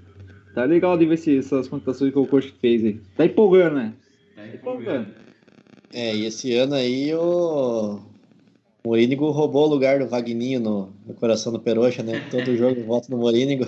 [0.54, 3.00] tá legal de ver se, essas contratações que o coach fez aí.
[3.16, 3.92] Tá empolgando, né?
[4.34, 5.02] Tá Tá empolgando.
[5.02, 5.22] empolgando.
[5.94, 8.00] É, e esse ano aí o
[8.84, 12.26] Morínigo roubou o lugar do Vagninho no, no coração do Peroxa, né?
[12.30, 13.66] Todo jogo volta no Morínigo.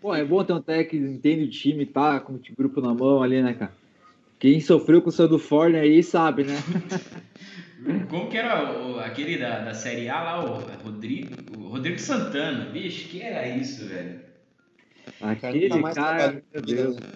[0.00, 2.94] Pô, é bom ter um técnico que entende o time, tá com o grupo na
[2.94, 3.72] mão ali, né, cara?
[4.38, 6.54] Quem sofreu com o seu do Forne aí sabe, né?
[8.08, 12.66] Como que era o- aquele da, da Série A lá, o Rodrigo, o Rodrigo Santana?
[12.70, 14.20] Bicho, que era isso, velho?
[15.20, 17.08] Aquele tá mais cara, trabalho meu vida, Deus né?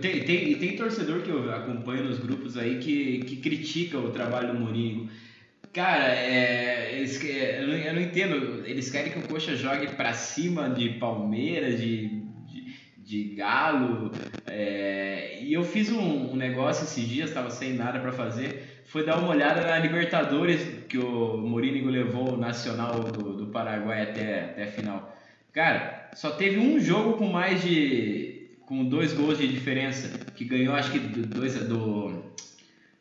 [0.00, 4.52] tem, e tem torcedor que eu acompanho nos grupos aí que, que critica o trabalho
[4.52, 5.08] do Mourinho.
[5.76, 8.64] Cara, é, eles, eu, não, eu não entendo.
[8.64, 14.10] Eles querem que o Coxa jogue pra cima de Palmeiras, de, de, de Galo.
[14.46, 18.82] é, e eu fiz um, um negócio esses dias, tava sem nada pra fazer.
[18.86, 24.00] Foi dar uma olhada na Libertadores que o Mourinho levou o Nacional do, do Paraguai
[24.00, 25.14] até, até a final.
[25.52, 28.48] Cara, só teve um jogo com mais de.
[28.64, 30.24] com dois gols de diferença.
[30.34, 32.24] Que ganhou, acho que do, dois, do.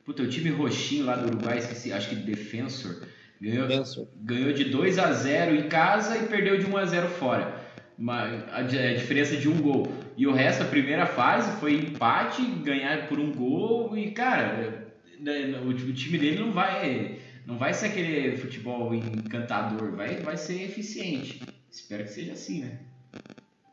[0.05, 3.07] Puta, o time roxinho lá do Uruguai, esqueci, acho que Defensor.
[3.41, 3.67] Ganhou,
[4.15, 7.65] ganhou de 2 a 0 em casa e perdeu de 1 a 0 fora.
[7.97, 9.91] Uma, a, a diferença de um gol.
[10.15, 15.59] E o resto, a primeira fase foi empate, ganhar por um gol e, cara, né,
[15.65, 20.63] o, o time dele não vai não vai ser aquele futebol encantador, vai, vai ser
[20.63, 21.41] eficiente.
[21.69, 22.79] Espero que seja assim, né?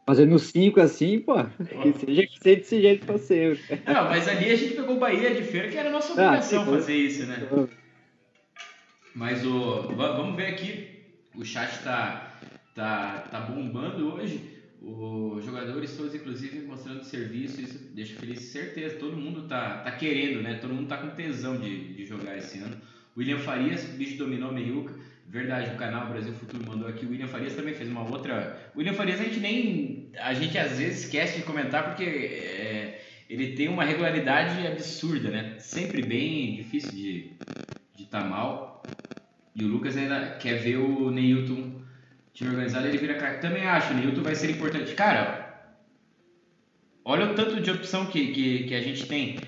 [0.05, 1.35] Fazendo cinco assim, pô,
[1.81, 3.65] que seja que seja desse jeito pra ser.
[3.87, 6.27] Não, mas ali a gente pegou o Bahia de feira, que era a nossa Ah,
[6.27, 7.37] obrigação sim, fazer isso, né?
[9.15, 10.89] Mas o, va- vamos ver aqui.
[11.37, 12.39] O chat tá,
[12.75, 14.51] tá, tá bombando hoje.
[14.81, 17.61] Os jogadores todos, inclusive, mostrando serviço.
[17.61, 18.97] Isso deixa feliz, certeza.
[18.97, 20.55] Todo mundo tá, tá querendo, né?
[20.55, 22.77] Todo mundo tá com tesão de, de jogar esse ano.
[23.17, 24.95] William Farias, bicho dominou meiuca.
[25.33, 27.07] Verdade, o canal Brasil Futuro mandou aqui.
[27.07, 28.71] O William Farias também fez uma outra.
[28.75, 30.13] O William Farias a gente nem.
[30.21, 35.55] A gente às vezes esquece de comentar porque é, ele tem uma regularidade absurda, né?
[35.59, 37.33] Sempre bem, difícil de
[37.97, 38.83] de tá mal.
[39.57, 41.81] E o Lucas ainda quer ver o Neilton
[42.35, 43.41] time organizado, ele vira craque.
[43.41, 44.95] Também acho, o Neilton vai ser importante.
[44.95, 45.73] Cara,
[47.05, 49.39] olha o tanto de opção que, que, que a gente tem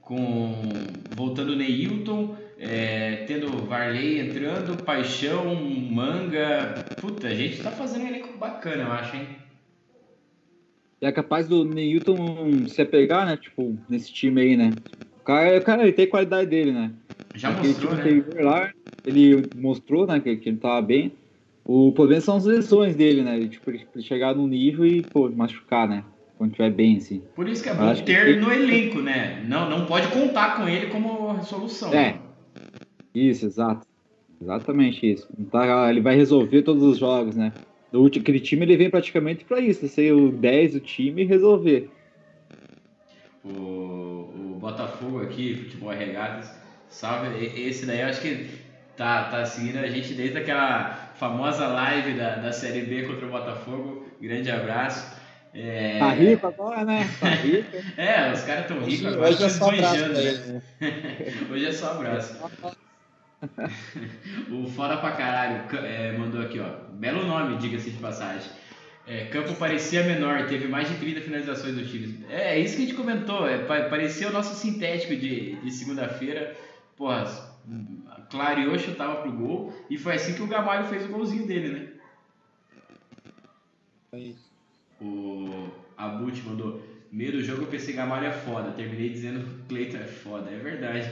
[0.00, 0.70] com
[1.16, 6.96] voltando o Neilton, é, tendo Varley entrando, Paixão, Manga.
[7.00, 9.26] Puta, a gente tá fazendo um elenco bacana, eu acho, hein?
[11.00, 13.36] É capaz do Neilton se apegar, né?
[13.36, 14.76] Tipo, nesse time aí, né?
[15.16, 16.94] O cara, o cara ele tem qualidade dele, né?
[17.34, 17.98] Já Aquele mostrou, né?
[18.00, 18.70] anterior lá,
[19.04, 21.12] ele mostrou, né, que, que ele tava bem.
[21.64, 23.36] O problema são as lesões dele, né?
[23.36, 26.04] Ele, tipo, ele chegar num nível e, pô, machucar, né?
[26.36, 27.22] Quando tiver bem, assim.
[27.34, 29.42] Por isso que é bom que ter tem- no elenco, né?
[29.44, 31.92] Não, não pode contar com ele como solução.
[31.94, 32.21] É.
[33.14, 33.86] Isso, exato.
[34.40, 35.28] Exatamente isso.
[35.50, 37.52] Tá- ele vai resolver todos os jogos, né?
[37.92, 41.26] Do último, aquele time ele vem praticamente pra isso, ser o 10 do time e
[41.26, 41.90] resolver.
[43.44, 46.50] O, o Botafogo aqui, Futebol Regatas,
[46.88, 47.44] salve.
[47.44, 48.48] Esse daí eu acho que
[48.96, 53.30] tá, tá seguindo a gente desde aquela famosa live da, da Série B contra o
[53.30, 54.06] Botafogo.
[54.20, 55.20] Grande abraço.
[55.54, 57.04] É, Tá rico agora, né?
[57.20, 57.76] Tá rico.
[57.96, 60.28] É, os caras tão Hoje, ricos agora, hoje é estão só abraço esbanjando, pra né?
[60.30, 60.62] ele, né?
[61.52, 62.36] Hoje é só abraço.
[64.50, 66.68] O Fora pra Caralho ca- é, mandou aqui, ó.
[66.92, 68.50] Belo nome, diga-se de passagem.
[69.06, 72.24] É, campo parecia menor, teve mais de 30 finalizações do time.
[72.28, 73.46] É, é isso que a gente comentou.
[73.48, 76.56] É, pa- parecia o nosso sintético de, de segunda-feira.
[76.96, 77.24] Porra,
[78.30, 79.72] clareou, chutava pro gol.
[79.90, 81.86] E foi assim que o Gamalho fez o golzinho dele, né?
[84.12, 84.36] Aí.
[85.00, 86.80] O Abut mandou.
[87.10, 88.72] Meio do jogo eu pensei Gamalho é foda.
[88.72, 90.50] Terminei dizendo Cleiton é foda.
[90.50, 91.10] É verdade.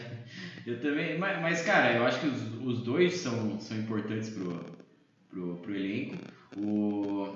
[0.66, 1.18] Eu também.
[1.18, 4.64] Mas, mas, cara, eu acho que os, os dois são, são importantes pro,
[5.31, 6.16] pro, pro elenco.
[6.57, 7.29] O,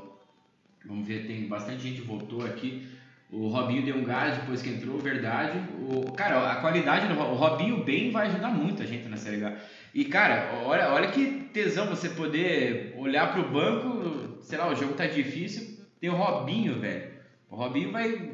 [0.84, 2.87] vamos ver, tem bastante gente voltou aqui.
[3.30, 5.58] O Robinho deu um gás depois que entrou, verdade.
[5.88, 9.44] O, cara, a qualidade do o Robinho bem vai ajudar muito a gente na Série
[9.44, 9.56] H.
[9.92, 14.94] E, cara, olha, olha que tesão você poder olhar pro banco, sei lá, o jogo
[14.94, 17.10] tá difícil, tem o Robinho, velho.
[17.50, 18.33] O Robinho vai,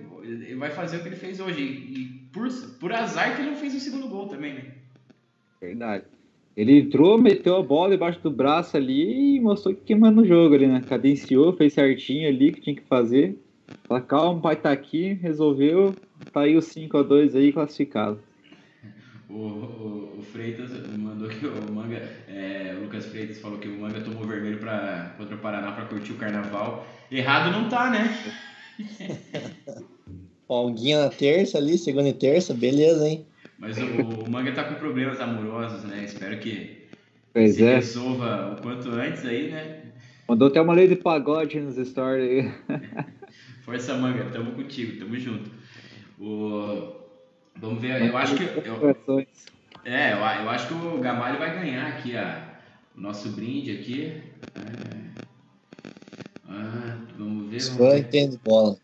[0.56, 1.62] vai fazer o que ele fez hoje.
[1.62, 4.64] E por, por azar que ele não fez o segundo gol também, né?
[5.60, 6.04] Verdade.
[6.56, 10.54] Ele entrou, meteu a bola debaixo do braço ali e mostrou que queimando o jogo
[10.54, 10.82] ali, né?
[10.86, 13.38] Cadenciou, fez certinho ali o que tinha que fazer.
[13.84, 15.94] Fala, calma, o pai tá aqui, resolveu,
[16.32, 18.18] tá aí o 5x2 aí classificado.
[19.30, 23.78] O, o, o, Freitas mandou que o Manga, é, o Lucas Freitas falou que o
[23.78, 26.84] Manga tomou vermelho pra, contra o Paraná para curtir o carnaval.
[27.12, 28.12] Errado não tá, né?
[30.46, 33.24] Folguinha na terça ali, segunda e terça, beleza, hein?
[33.58, 36.04] Mas o, o Manga tá com problemas amorosos, né?
[36.04, 36.88] Espero que
[37.32, 37.76] pois se é.
[37.76, 39.82] resolva o quanto antes aí, né?
[40.26, 42.78] Mandou até uma lei de pagode nos stories aí.
[43.62, 45.50] Força Manga, tamo contigo, tamo junto.
[46.18, 46.96] O...
[47.56, 48.44] Vamos ver, eu acho que.
[48.44, 49.26] Eu...
[49.84, 52.58] É, eu, eu acho que o Gamalho vai ganhar aqui a,
[52.96, 54.22] o nosso brinde aqui.
[54.56, 55.29] É...
[56.50, 57.60] Ah, vamos ver.
[57.60, 58.76] Só entende bola.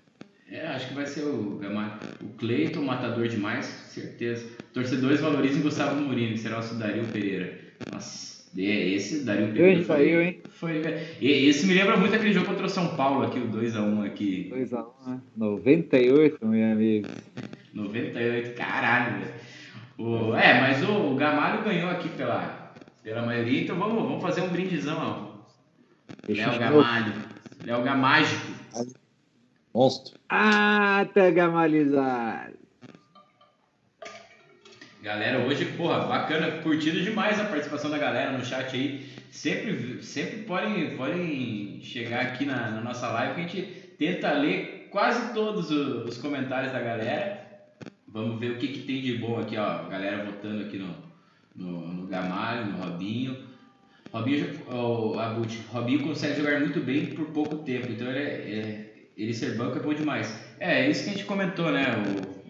[0.51, 1.93] É, acho que vai ser o Gamalho.
[2.23, 4.47] O Cleiton, matador demais, certeza.
[4.73, 7.59] Torcedores valorizem Gustavo Mourinho, que será o Dario Pereira.
[7.93, 9.83] Nossa, esse Dario Pereira.
[9.83, 10.41] Foi, saiu, hein?
[10.51, 10.83] Foi,
[11.21, 14.53] esse me lembra muito aquele jogo contra o São Paulo aqui, o 2x1 aqui.
[14.55, 15.21] 2x1, né?
[15.37, 17.09] 98, meu amigo.
[17.75, 19.35] 98, caralho, velho.
[19.99, 24.43] O, é, mas o, o Gamalho ganhou aqui pela, pela maioria, então vamos, vamos fazer
[24.43, 25.37] um brindizão, ó.
[26.29, 27.26] Léo Gamalho.
[27.67, 28.47] Léo Gamágico.
[29.75, 30.17] Monstro.
[30.29, 32.55] Ah, tá gamalizado.
[35.03, 39.11] Galera, hoje, porra, bacana, curtido demais a participação da galera no chat aí.
[39.33, 43.63] Sempre, sempre podem, podem chegar aqui na, na nossa live que a gente
[43.99, 47.45] tenta ler quase todos os, os comentários da galera.
[48.07, 49.89] Vamos ver o que, que tem de bom aqui, ó.
[49.89, 50.95] Galera votando aqui no,
[51.57, 53.37] no, no Gamalho, no Robinho.
[54.17, 59.35] Robinho, o Abut, Robinho consegue jogar muito bem por pouco tempo, então ele, é, ele
[59.35, 60.35] ser banco é bom demais.
[60.59, 61.85] É, é isso que a gente comentou, né?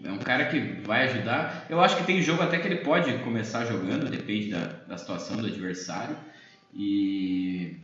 [0.03, 1.65] O, é um cara que vai ajudar.
[1.69, 5.37] Eu acho que tem jogo até que ele pode começar jogando, depende da, da situação
[5.37, 6.15] do adversário.
[6.73, 7.75] E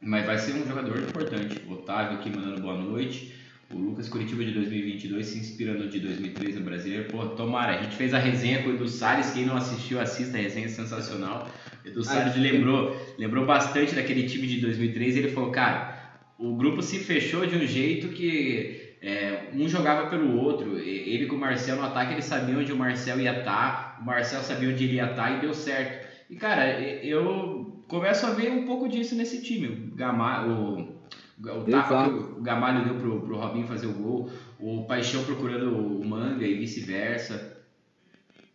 [0.00, 1.62] mas vai ser um jogador importante.
[1.66, 3.34] O Otávio aqui mandando boa noite.
[3.72, 7.10] O Lucas Curitiba de 2022 se inspira no de 2003 no Brasileiro.
[7.10, 7.78] Pô, tomara.
[7.78, 9.32] A gente fez a resenha com o Edu Salles.
[9.32, 10.36] Quem não assistiu, assista.
[10.36, 11.48] A resenha é sensacional.
[11.86, 15.16] O Edu Salles lembrou, lembrou bastante daquele time de 2003.
[15.16, 15.96] Ele falou, cara,
[16.38, 20.78] o grupo se fechou de um jeito que é, um jogava pelo outro.
[20.78, 23.98] Ele com o Marcel no ataque, ele sabia onde o Marcel ia estar.
[24.00, 26.06] O Marcel sabia onde ele ia estar e deu certo.
[26.28, 29.90] E, cara, eu começo a ver um pouco disso nesse time.
[29.92, 30.96] O Gamal, o
[31.38, 35.76] o tapa que o Gamalho deu pro, pro Robinho fazer o gol, o Paixão procurando
[35.76, 37.55] o Manga e vice-versa.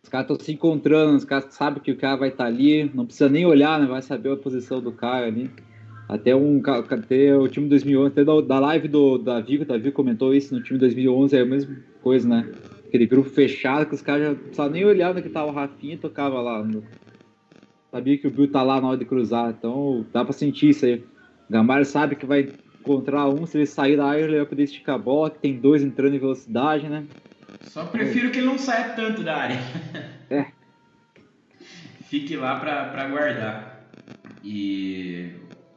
[0.04, 2.90] Os caras estão se encontrando, os caras sabem que o cara vai estar tá ali,
[2.92, 3.86] não precisa nem olhar, né?
[3.86, 5.48] Vai saber a posição do cara ali.
[6.08, 10.54] Até, um, até o time 2011, até da, live do Davi, o Davi comentou isso
[10.54, 12.52] no time 2011, é a mesma coisa, né?
[12.84, 15.94] Aquele grupo fechado que os caras já precisavam nem olhar onde que tava o Rafinha
[15.94, 16.62] e tocava lá.
[16.64, 16.82] No...
[17.92, 20.84] Sabia que o Bill tá lá na hora de cruzar, então dá pra sentir isso
[20.84, 21.04] aí.
[21.48, 22.48] O sabe que vai
[22.80, 25.56] encontrar um, se ele sair da área, ele vai poder esticar a bola, que tem
[25.56, 27.06] dois entrando em velocidade, né?
[27.64, 29.58] Só prefiro que ele não saia tanto da área.
[30.30, 30.46] É.
[32.08, 33.88] Fique lá pra, pra guardar.
[34.44, 35.30] E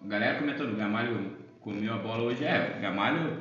[0.03, 2.43] a galera comentou, o Gamalho comeu a bola hoje.
[2.43, 3.39] É, o Gamalho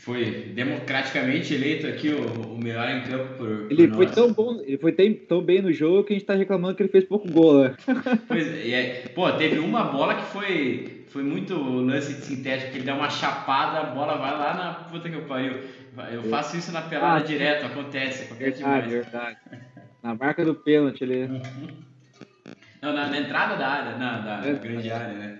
[0.00, 4.14] foi democraticamente eleito aqui o, o melhor em campo por, ele por foi nós.
[4.14, 6.82] tão bom ele foi tão, tão bem no jogo que a gente tá reclamando que
[6.82, 7.76] ele fez pouco gol né?
[8.26, 12.86] pois é, pô teve uma bola que foi foi muito lance de sintético que ele
[12.86, 15.60] dá uma chapada a bola vai lá na puta que eu pariu
[16.12, 19.38] eu faço isso na pelada Ah, direto acontece acontece verdade demais verdade
[20.02, 21.28] na marca do pênalti ali
[22.82, 24.54] não na, na entrada da área na da É.
[24.54, 25.38] grande área né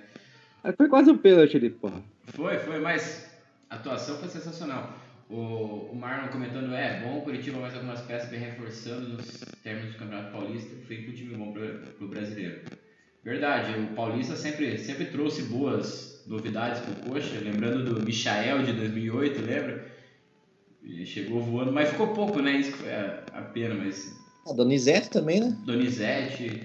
[0.77, 2.03] foi quase um pênalti ali porra
[2.35, 3.31] Foi, foi, mas
[3.71, 4.93] a atuação foi sensacional.
[5.29, 9.93] O, o Marlon comentando, é bom o Curitiba mais algumas peças bem reforçando nos termos
[9.93, 12.63] do Campeonato Paulista, feito um time bom pro, pro brasileiro.
[13.23, 19.41] Verdade, o Paulista sempre, sempre trouxe boas novidades pro Coxa, lembrando do Michael de 2008,
[19.43, 19.87] lembra?
[21.01, 22.53] Ele chegou voando, mas ficou pouco, né?
[22.59, 24.15] Isso que foi a, a pena, mas
[24.47, 25.57] A Donizete também, né?
[25.65, 26.63] Donizete.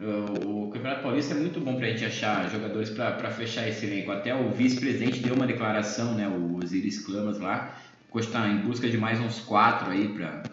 [0.00, 3.86] O, o Campeonato Paulista é muito bom pra gente achar jogadores pra pra fechar esse
[3.86, 4.10] elenco.
[4.10, 6.26] Até o vice-presidente deu uma declaração, né?
[6.26, 7.80] O Osiris Clamas lá.
[8.08, 10.50] O Coxa tá em busca de mais uns quatro aí pra.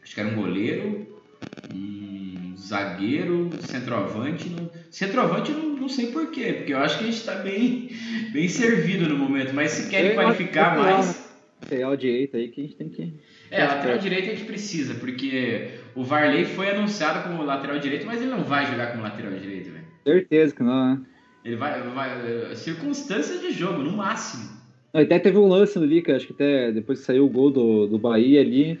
[0.00, 1.20] Acho que era um goleiro,
[1.68, 4.48] um zagueiro, centroavante.
[4.48, 7.90] Não, centroavante eu não, não sei porquê, porque eu acho que a gente tá bem,
[8.32, 9.52] bem servido no momento.
[9.52, 11.29] Mas se querem qualificar mais.
[11.70, 13.12] Lateral direito aí que a gente tem que.
[13.50, 18.20] É, lateral direito a gente precisa, porque o Varley foi anunciado como lateral direito, mas
[18.20, 19.84] ele não vai jogar como lateral direito, velho.
[20.04, 21.00] Certeza que não, né?
[21.44, 22.54] Ele vai, vai.
[22.54, 24.60] Circunstâncias de jogo, no máximo.
[24.92, 27.86] Até teve um lance ali, que acho que até depois que saiu o gol do,
[27.86, 28.78] do Bahia ali,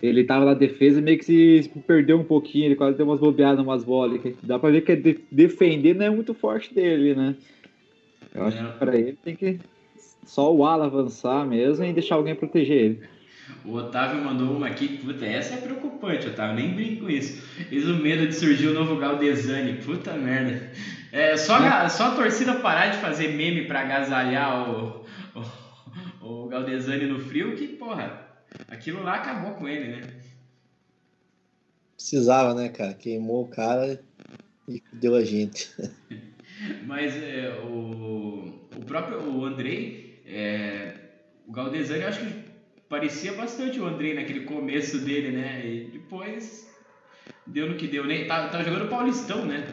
[0.00, 3.18] ele tava na defesa e meio que se perdeu um pouquinho, ele quase deu umas
[3.18, 4.20] bobeadas, umas bolas.
[4.42, 7.34] Dá pra ver que de, defender não é muito forte dele, né?
[8.34, 9.58] Eu acho que pra ele tem que
[10.28, 13.08] só o ala avançar mesmo e deixar alguém proteger ele.
[13.64, 17.40] O Otávio mandou uma aqui, puta, essa é preocupante, Otávio, nem brinco com isso.
[17.70, 20.70] Fiz o medo de surgir o novo Galdesani, puta merda.
[21.10, 25.06] É, só, a, só a torcida parar de fazer meme pra agasalhar o,
[26.20, 28.28] o, o Galdesani no frio, que, porra,
[28.68, 30.02] aquilo lá acabou com ele, né?
[31.96, 32.92] Precisava, né, cara?
[32.92, 33.98] Queimou o cara
[34.68, 35.70] e deu a gente.
[36.84, 40.94] Mas é, o, o próprio o Andrei, é,
[41.46, 42.44] o Galdesani, eu acho que
[42.88, 45.62] parecia bastante o Andrei naquele começo dele, né?
[45.64, 46.68] E depois
[47.46, 48.04] deu no que deu.
[48.04, 49.66] Nem, tá, tá jogando Paulistão, né?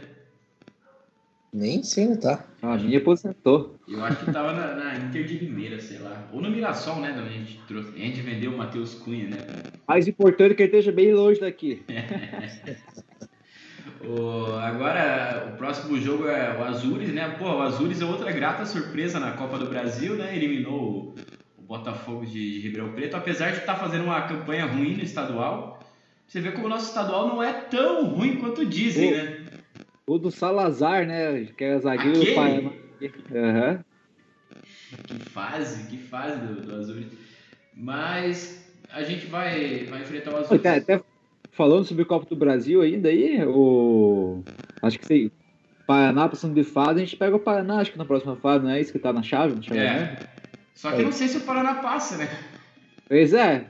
[1.53, 2.45] Nem sei, tá.
[2.61, 3.79] A minha aposentou.
[3.87, 6.27] Eu acho que tava na, na, Inter de Limeira, sei lá.
[6.33, 7.11] Ou no Mirassol, né?
[7.11, 9.37] A gente, trouxe, a gente vendeu o Matheus Cunha, né?
[9.87, 11.81] Mais importante é que ele esteja bem longe daqui.
[14.03, 17.35] o, agora, o próximo jogo é o Azures, né?
[17.39, 20.35] Pô, o Azures é outra grata surpresa na Copa do Brasil, né?
[20.35, 21.15] Eliminou o,
[21.57, 25.03] o Botafogo de, de Ribeirão Preto, apesar de estar tá fazendo uma campanha ruim no
[25.03, 25.79] estadual.
[26.27, 29.45] Você vê como o nosso estadual não é tão ruim quanto dizem, o, né?
[30.07, 31.45] O do Salazar, né?
[31.57, 32.31] Que é zagueiro Aquele?
[32.31, 32.71] do Paraná.
[33.31, 33.83] Uhum.
[35.07, 37.03] Que fase, que fase do, do Azul.
[37.73, 40.57] Mas a gente vai, vai enfrentar o Azul.
[40.57, 41.01] Até, até
[41.55, 44.43] falando sobre o Copa do Brasil ainda aí, o.
[44.81, 45.31] Acho que sei.
[45.87, 48.71] Paraná passando de fase, a gente pega o Paraná, acho que na próxima fase, não
[48.71, 49.55] é isso que tá na chave?
[49.61, 49.83] chave é.
[49.83, 50.19] Né?
[50.73, 52.27] Só que eu não sei se o Paraná passa, né?
[53.07, 53.67] Pois é.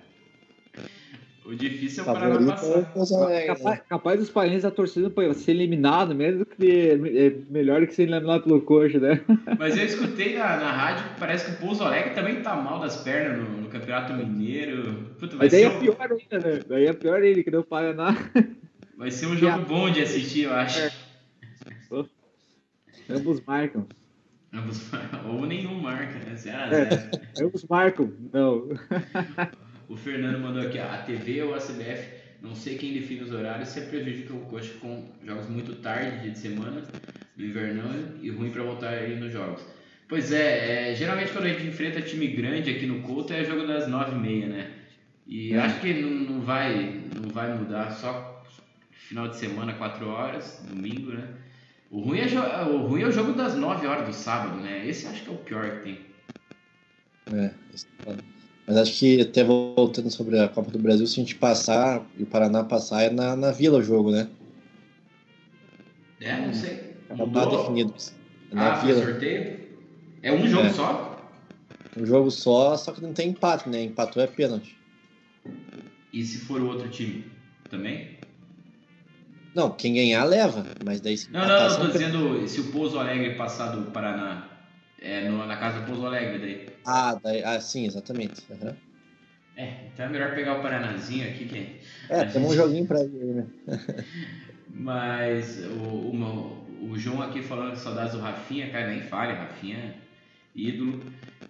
[1.46, 3.32] O difícil é o Paraná passar.
[3.32, 7.94] É capaz, capaz dos parentes da torcida pô, ser eliminado, mesmo que é melhor que
[7.94, 9.22] ser eliminado pelo coxa, né?
[9.60, 12.80] Mas eu escutei na, na rádio que parece que o Pouso Alegre também tá mal
[12.80, 15.12] das pernas no, no Campeonato Mineiro.
[15.20, 15.80] Puta, Mas daí é um...
[15.80, 16.60] pior ainda, né?
[16.68, 18.16] Daí é pior ele que não o Paraná.
[18.98, 20.80] Vai ser um jogo bom de assistir, eu acho.
[20.80, 20.92] É.
[23.08, 23.86] Ambos marcam.
[24.52, 24.90] Ambos
[25.30, 26.36] Ou nenhum marca, né?
[26.36, 26.76] Zero.
[26.76, 27.12] É,
[27.44, 28.70] ambos marcam, não.
[29.88, 32.08] O Fernando mandou aqui, a TV ou a CBF,
[32.42, 36.32] não sei quem define os horários, se prejudica o coxa com jogos muito tarde, dia
[36.32, 36.84] de semana,
[37.36, 39.64] no invernão, e ruim para voltar aí nos jogos.
[40.08, 43.66] Pois é, é, geralmente quando a gente enfrenta time grande aqui no Couto é jogo
[43.66, 44.72] das 9h30, né?
[45.26, 45.60] E é.
[45.60, 48.44] acho que não, não, vai, não vai mudar, só
[48.92, 51.28] final de semana, 4 horas, domingo, né?
[51.90, 52.26] O ruim, é,
[52.66, 54.88] o ruim é o jogo das 9 horas do sábado, né?
[54.88, 56.00] Esse acho que é o pior que tem.
[57.34, 58.35] É, esse é
[58.68, 62.24] mas acho que até voltando sobre a Copa do Brasil, se a gente passar e
[62.24, 64.28] o Paraná passar, é na, na Vila o jogo, né?
[66.20, 66.96] É, não sei.
[67.16, 67.94] Não tá definido.
[68.52, 69.04] É na ah, Vila.
[69.04, 69.60] sorteio?
[70.24, 70.74] É um jogo é.
[70.74, 71.30] só?
[71.96, 73.84] Um jogo só, só que não tem empate, né?
[73.84, 74.76] Empatou é pênalti.
[76.12, 77.26] E se for o outro time?
[77.70, 78.18] Também?
[79.54, 83.00] Não, quem ganhar leva, mas daí se Não, não, não, tô dizendo se o Pouso
[83.00, 84.50] Alegre passar do Paraná.
[85.06, 86.70] É no, na casa do Pouso Alegre daí.
[86.84, 88.42] Ah, daí, ah sim, exatamente.
[88.50, 88.74] Uhum.
[89.56, 91.80] É, então é melhor pegar o Paranazinho aqui que.
[92.10, 92.52] É, tem gente...
[92.52, 93.46] um joguinho pra ele, né?
[94.74, 99.94] Mas o, o, o, João aqui falando que saudades do Rafinha, cara, nem fale, Rafinha
[100.56, 101.04] ídolo.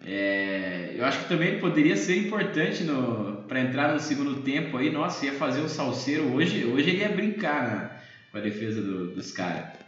[0.06, 4.92] É, eu acho que também poderia ser importante no para entrar no segundo tempo aí.
[4.92, 6.66] Nossa, ia fazer o salseiro hoje.
[6.66, 8.02] Hoje ele ia brincar na,
[8.32, 9.85] com a defesa do, dos caras.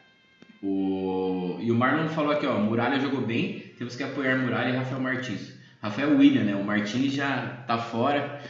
[0.62, 1.58] O...
[1.62, 5.02] E o Marlon falou aqui, ó, Muralha jogou bem, temos que apoiar Muralha e Rafael
[5.02, 5.54] Martins.
[5.82, 6.56] Rafael William, né?
[6.56, 8.42] O Martins já tá fora,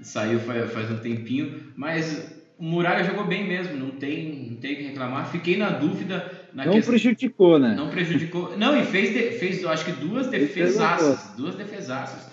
[0.00, 4.76] saiu faz, faz um tempinho, mas o Muralha jogou bem mesmo, não tem, não tem
[4.76, 5.30] que reclamar.
[5.30, 6.48] Fiquei na dúvida.
[6.52, 6.92] Na não questão...
[6.92, 7.74] prejudicou, né?
[7.76, 8.56] Não prejudicou.
[8.56, 9.38] Não, e fez, de...
[9.38, 11.34] fez eu acho que duas defesaças.
[11.36, 12.30] Duas defesaças.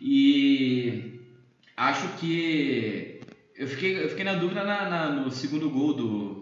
[0.00, 1.20] E
[1.76, 3.20] acho que
[3.56, 6.33] eu fiquei, eu fiquei na dúvida na, na no segundo gol do,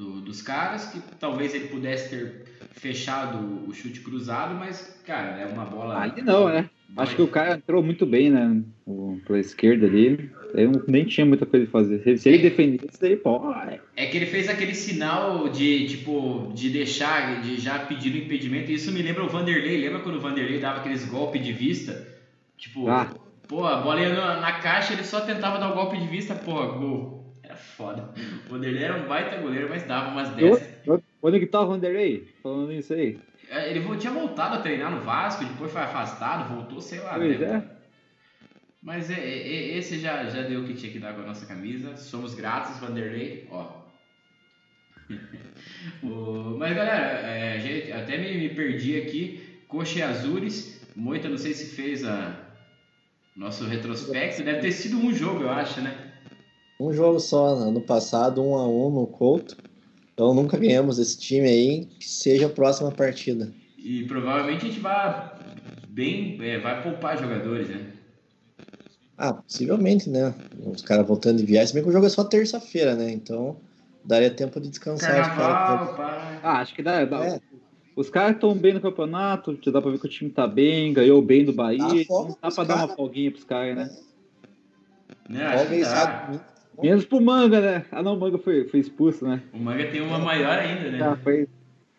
[0.00, 5.46] do, dos caras, que talvez ele pudesse ter fechado o chute cruzado, mas, cara, é
[5.46, 6.00] uma bola.
[6.00, 6.70] Aí não, né?
[6.96, 8.62] Acho que o cara entrou muito bem, né?
[8.86, 10.30] O, pela esquerda ali.
[10.54, 12.18] Ele nem tinha muita coisa a fazer.
[12.18, 13.52] Se, ele é, defendesse, aí, pô.
[13.52, 13.78] É.
[13.94, 18.72] é que ele fez aquele sinal de, tipo, de deixar, de já pedir o impedimento.
[18.72, 19.80] Isso me lembra o Vanderlei.
[19.80, 22.08] Lembra quando o Vanderlei dava aqueles golpes de vista?
[22.56, 23.08] Tipo, ah.
[23.46, 26.08] pô, a bola ia na, na caixa, ele só tentava dar o um golpe de
[26.08, 27.19] vista, pô, gol
[27.60, 28.08] foda.
[28.46, 30.68] O Vanderlei era um baita goleiro, mas dava umas dessas.
[31.22, 32.28] Onde que tá o Vanderlei?
[32.42, 33.18] Falando isso aí.
[33.50, 37.14] É, ele tinha voltado a treinar no Vasco, depois foi afastado, voltou, sei lá.
[37.14, 37.68] Pois né?
[38.82, 41.44] Mas é, é, esse já, já deu o que tinha que dar com a nossa
[41.46, 41.96] camisa.
[41.96, 43.46] Somos gratos, Vanderlei.
[43.50, 43.80] Ó.
[46.02, 49.60] o, mas galera, é, gente, até me, me, perdi aqui.
[49.68, 50.80] Coxa e Azures.
[50.96, 52.34] Moita, não sei se fez a
[53.36, 54.42] nosso retrospecto.
[54.42, 55.99] Deve ter sido um jogo, eu acho, né?
[56.80, 57.68] Um jogo só, né?
[57.68, 59.56] ano passado, um a um no Couto.
[60.14, 63.52] Então nunca ganhamos esse time aí, que seja a próxima partida.
[63.76, 65.30] E provavelmente a gente vai
[65.88, 67.92] bem, é, vai poupar jogadores, né?
[69.18, 70.34] Ah, possivelmente, né?
[70.64, 73.10] Os caras voltando de viagem, se bem que o jogo é só terça-feira, né?
[73.10, 73.58] Então
[74.02, 76.40] daria tempo de descansar Carnaval, os caras.
[76.42, 77.04] Ah, acho que dá.
[77.04, 77.26] dá.
[77.26, 77.40] É.
[77.94, 81.20] Os caras estão bem no campeonato, dá pra ver que o time tá bem, ganhou
[81.20, 81.86] bem do Bahia.
[81.86, 83.90] Dá, então dá pra dar uma folguinha pros caras, né?
[85.38, 85.58] É.
[85.58, 85.76] Folga
[86.82, 87.84] Menos pro Manga, né?
[87.90, 89.42] Ah não, o Manga foi, foi expulso, né?
[89.52, 90.98] O Manga tem uma maior ainda, né?
[91.02, 91.46] Ah, foi,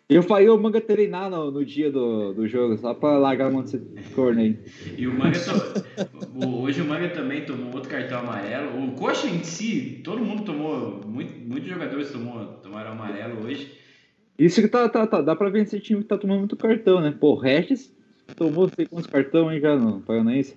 [0.08, 3.52] eu falei o Manga treinar no, no dia do, do jogo, só pra largar um
[3.54, 4.58] monte de corno aí.
[4.96, 6.62] E o Manga, to...
[6.62, 8.84] hoje o Manga também tomou outro cartão amarelo.
[8.84, 13.72] O Coxa em si, todo mundo tomou, muito, muitos jogadores tomou, tomaram amarelo hoje.
[14.38, 17.00] Isso que tá, tá, tá, dá pra ver esse time que tá tomando muito cartão,
[17.00, 17.14] né?
[17.18, 17.94] Pô, o Regis
[18.36, 20.56] tomou sei quantos cartão aí já no Paranaense.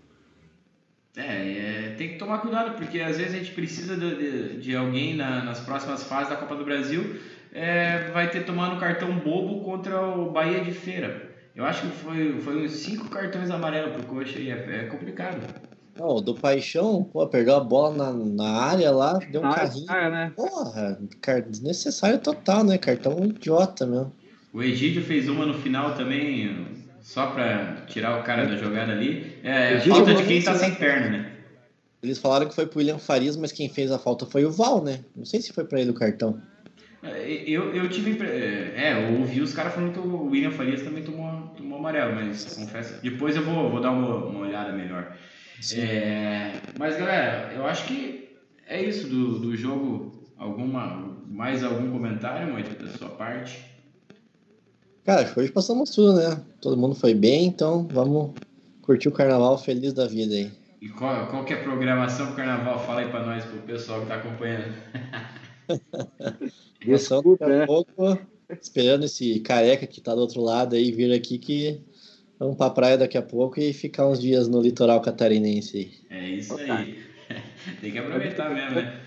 [1.18, 4.76] É, é, tem que tomar cuidado, porque às vezes a gente precisa de, de, de
[4.76, 7.20] alguém na, nas próximas fases da Copa do Brasil
[7.55, 11.34] é, vai ter tomado um cartão bobo contra o Bahia de Feira.
[11.55, 15.41] Eu acho que foi, foi uns cinco cartões amarelos pro Coxa e é, é complicado.
[15.97, 19.86] Não, do Paixão, pô, perdeu a bola na, na área lá, deu um ah, carrinho.
[19.86, 20.34] Cara, né?
[20.36, 20.99] Porra,
[21.49, 22.78] desnecessário total, né?
[22.78, 24.11] Cartão idiota mesmo.
[24.51, 26.68] O Egídio fez uma no final também,
[27.06, 29.38] só pra tirar o cara da jogada ali.
[29.43, 31.32] É, falta de quem tá sem perna, né?
[32.01, 34.84] Eles falaram que foi pro William Farias, mas quem fez a falta foi o Val,
[34.84, 35.01] né?
[35.16, 36.41] Não sei se foi pra ele o cartão.
[37.03, 38.20] É, eu, eu tive.
[38.26, 42.16] É, é, eu ouvi os caras falando que o William Farias também tomou, tomou amarelo,
[42.16, 42.99] mas confesso.
[43.03, 45.16] Depois eu vou, vou dar uma, uma olhada melhor.
[45.76, 48.36] É, mas galera, eu acho que
[48.68, 50.34] é isso do, do jogo.
[50.36, 53.74] Alguma, mais algum comentário, Moita, da sua parte?
[55.06, 56.41] Cara, hoje passamos tudo, né?
[56.60, 58.32] Todo mundo foi bem, então vamos
[58.82, 60.51] curtir o carnaval feliz da vida aí.
[60.82, 62.84] E qual, qual que é a programação pro carnaval?
[62.88, 64.74] Fala aí pra nós, pro pessoal que tá acompanhando.
[66.84, 68.20] Desculpa, daqui a pouco,
[68.60, 71.80] esperando esse careca que tá do outro lado aí vir aqui que
[72.39, 75.93] vamos pra praia daqui a pouco e ficar uns dias no litoral catarinense aí.
[76.10, 76.95] É isso aí.
[77.80, 79.05] Tem que aproveitar mesmo, né?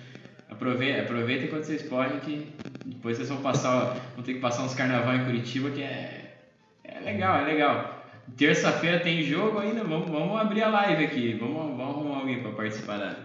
[0.51, 2.49] Aproveita, aproveita enquanto vocês podem que
[2.87, 6.37] depois vocês vão passar, vão ter que passar uns carnaval em Curitiba que é,
[6.85, 8.05] é legal, é legal.
[8.37, 12.53] Terça-feira tem jogo ainda, vamos, vamos abrir a live aqui, vamos, vamos arrumar alguém para
[12.53, 13.17] participar da.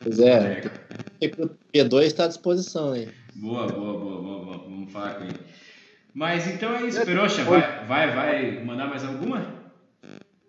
[0.00, 0.62] Pois é,
[1.22, 3.08] o P2 está à disposição aí.
[3.34, 5.38] Boa, boa, boa, boa, boa, vamos falar com ele.
[6.12, 9.63] Mas então é isso, Peroxa, vai, vai, vai mandar mais alguma?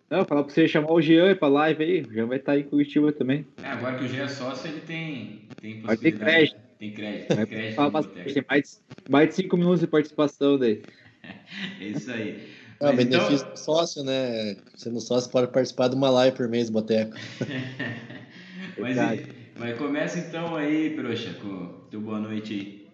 [0.09, 2.57] Não, falar pra você chamar o Jean pra live aí, o Jean vai estar tá
[2.57, 3.45] aí com o Curitiba também.
[3.63, 5.85] É, agora que o Jean é sócio, ele tem, tem possibilidade.
[5.85, 6.65] Vai ter crédito.
[6.77, 7.75] Tem crédito, tem crédito.
[7.75, 10.83] Fala bastante, tem mais, mais de 5 minutos de participação daí.
[11.81, 12.47] é isso aí.
[12.79, 13.51] É, o benefício então...
[13.51, 14.57] do sócio, né?
[14.75, 17.15] Sendo sócio, pode participar de uma live por mês, Boteco.
[18.77, 18.97] Mas,
[19.57, 22.87] mas começa então aí, Proxa, com teu boa noite aí.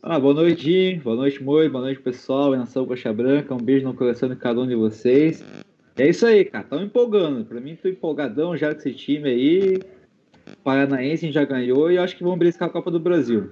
[0.00, 3.92] Ah, boa noite, boa noite, Moi, boa noite, pessoal, Nação Coxa Branca, um beijo no
[3.92, 5.44] coração de cada um de vocês.
[5.96, 7.44] É isso aí, cara, estão empolgando.
[7.44, 9.82] Pra mim, tô empolgadão já com esse time aí.
[10.64, 13.50] Paranaense já ganhou e acho que vão briscar a Copa do Brasil.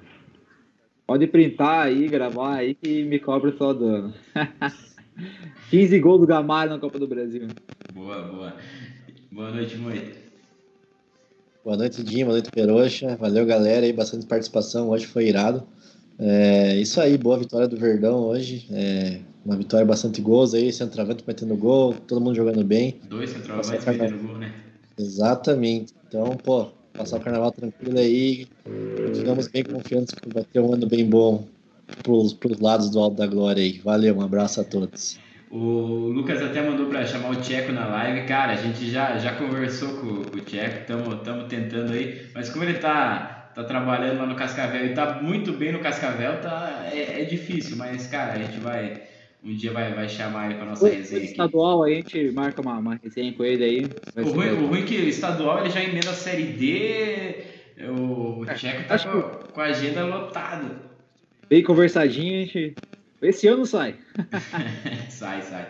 [1.06, 4.14] Pode printar aí, gravar aí que me cobra todo do ano.
[5.70, 7.48] 15 gols do Gamalho na Copa do Brasil.
[7.92, 8.56] Boa, boa.
[9.30, 10.12] Boa noite, Moi.
[11.64, 12.26] Boa noite, Dinho.
[12.26, 13.16] Boa noite, Peroxa.
[13.16, 13.84] Valeu, galera.
[13.84, 14.88] Aí, bastante participação.
[14.88, 15.66] Hoje foi irado.
[16.18, 18.66] É, isso aí, boa vitória do Verdão hoje.
[18.70, 23.00] É, uma vitória bastante gols aí, centroavante metendo gol, todo mundo jogando bem.
[23.08, 24.52] Dois centroavantes metendo gol, né?
[24.98, 25.94] Exatamente.
[26.06, 28.46] Então, pô, passar o carnaval tranquilo aí.
[29.14, 31.46] Digamos bem confiantes que vai ter um ano bem bom
[32.02, 33.78] pros, pros lados do Alto da Glória aí.
[33.78, 35.18] Valeu, um abraço a todos.
[35.50, 38.26] O Lucas até mandou para chamar o Tcheco na live.
[38.26, 42.26] Cara, a gente já, já conversou com, com o Tcheco, estamos tentando aí.
[42.32, 46.40] Mas como ele tá, tá trabalhando lá no Cascavel e tá muito bem no Cascavel,
[46.40, 47.76] tá, é, é difícil.
[47.76, 49.02] Mas, cara, a gente vai.
[49.42, 51.30] Um dia vai, vai chamar ele para nossa o resenha aqui.
[51.30, 53.90] estadual, a gente marca uma, uma resenha com ele aí.
[54.16, 57.44] O ruim, o ruim é que o estadual ele já emenda a série D.
[57.88, 59.52] O, o é, Tcheco tá com, que...
[59.52, 60.90] com a agenda lotada.
[61.48, 62.74] Bem conversadinho, a gente
[63.22, 63.96] esse ano sai.
[65.10, 65.68] sai, sai.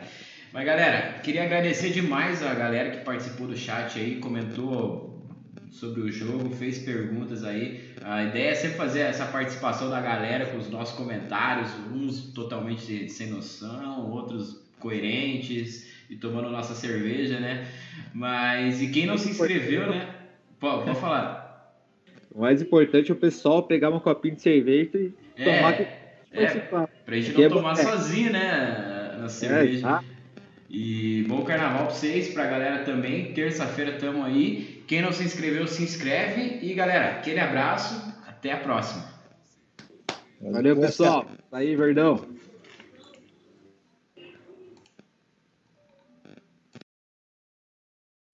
[0.53, 5.10] Mas galera, queria agradecer demais a galera que participou do chat aí, comentou
[5.71, 7.81] sobre o jogo, fez perguntas aí.
[8.03, 13.09] A ideia é sempre fazer essa participação da galera com os nossos comentários, uns totalmente
[13.09, 17.67] sem noção, outros coerentes e tomando nossa cerveja, né?
[18.13, 20.15] Mas e quem não se inscreveu, né?
[20.59, 21.41] Pode, pode falar.
[22.33, 25.83] O mais importante é o pessoal pegar uma copinha de cerveja e É, tomar que
[26.33, 26.47] É,
[27.05, 27.77] pra gente não é tomar é.
[27.77, 29.17] sozinho, né?
[29.19, 29.83] Na cerveja.
[29.83, 30.05] tá?
[30.73, 33.35] E bom carnaval pra vocês, pra galera também.
[33.35, 34.85] Terça-feira tamo aí.
[34.87, 36.61] Quem não se inscreveu, se inscreve.
[36.63, 38.01] E galera, aquele abraço.
[38.25, 39.05] Até a próxima.
[40.41, 41.27] Valeu, pessoal.
[41.51, 42.25] Tá aí, Verdão.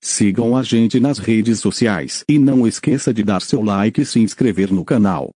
[0.03, 4.21] Sigam a gente nas redes sociais e não esqueça de dar seu like e se
[4.21, 5.31] inscrever no canal.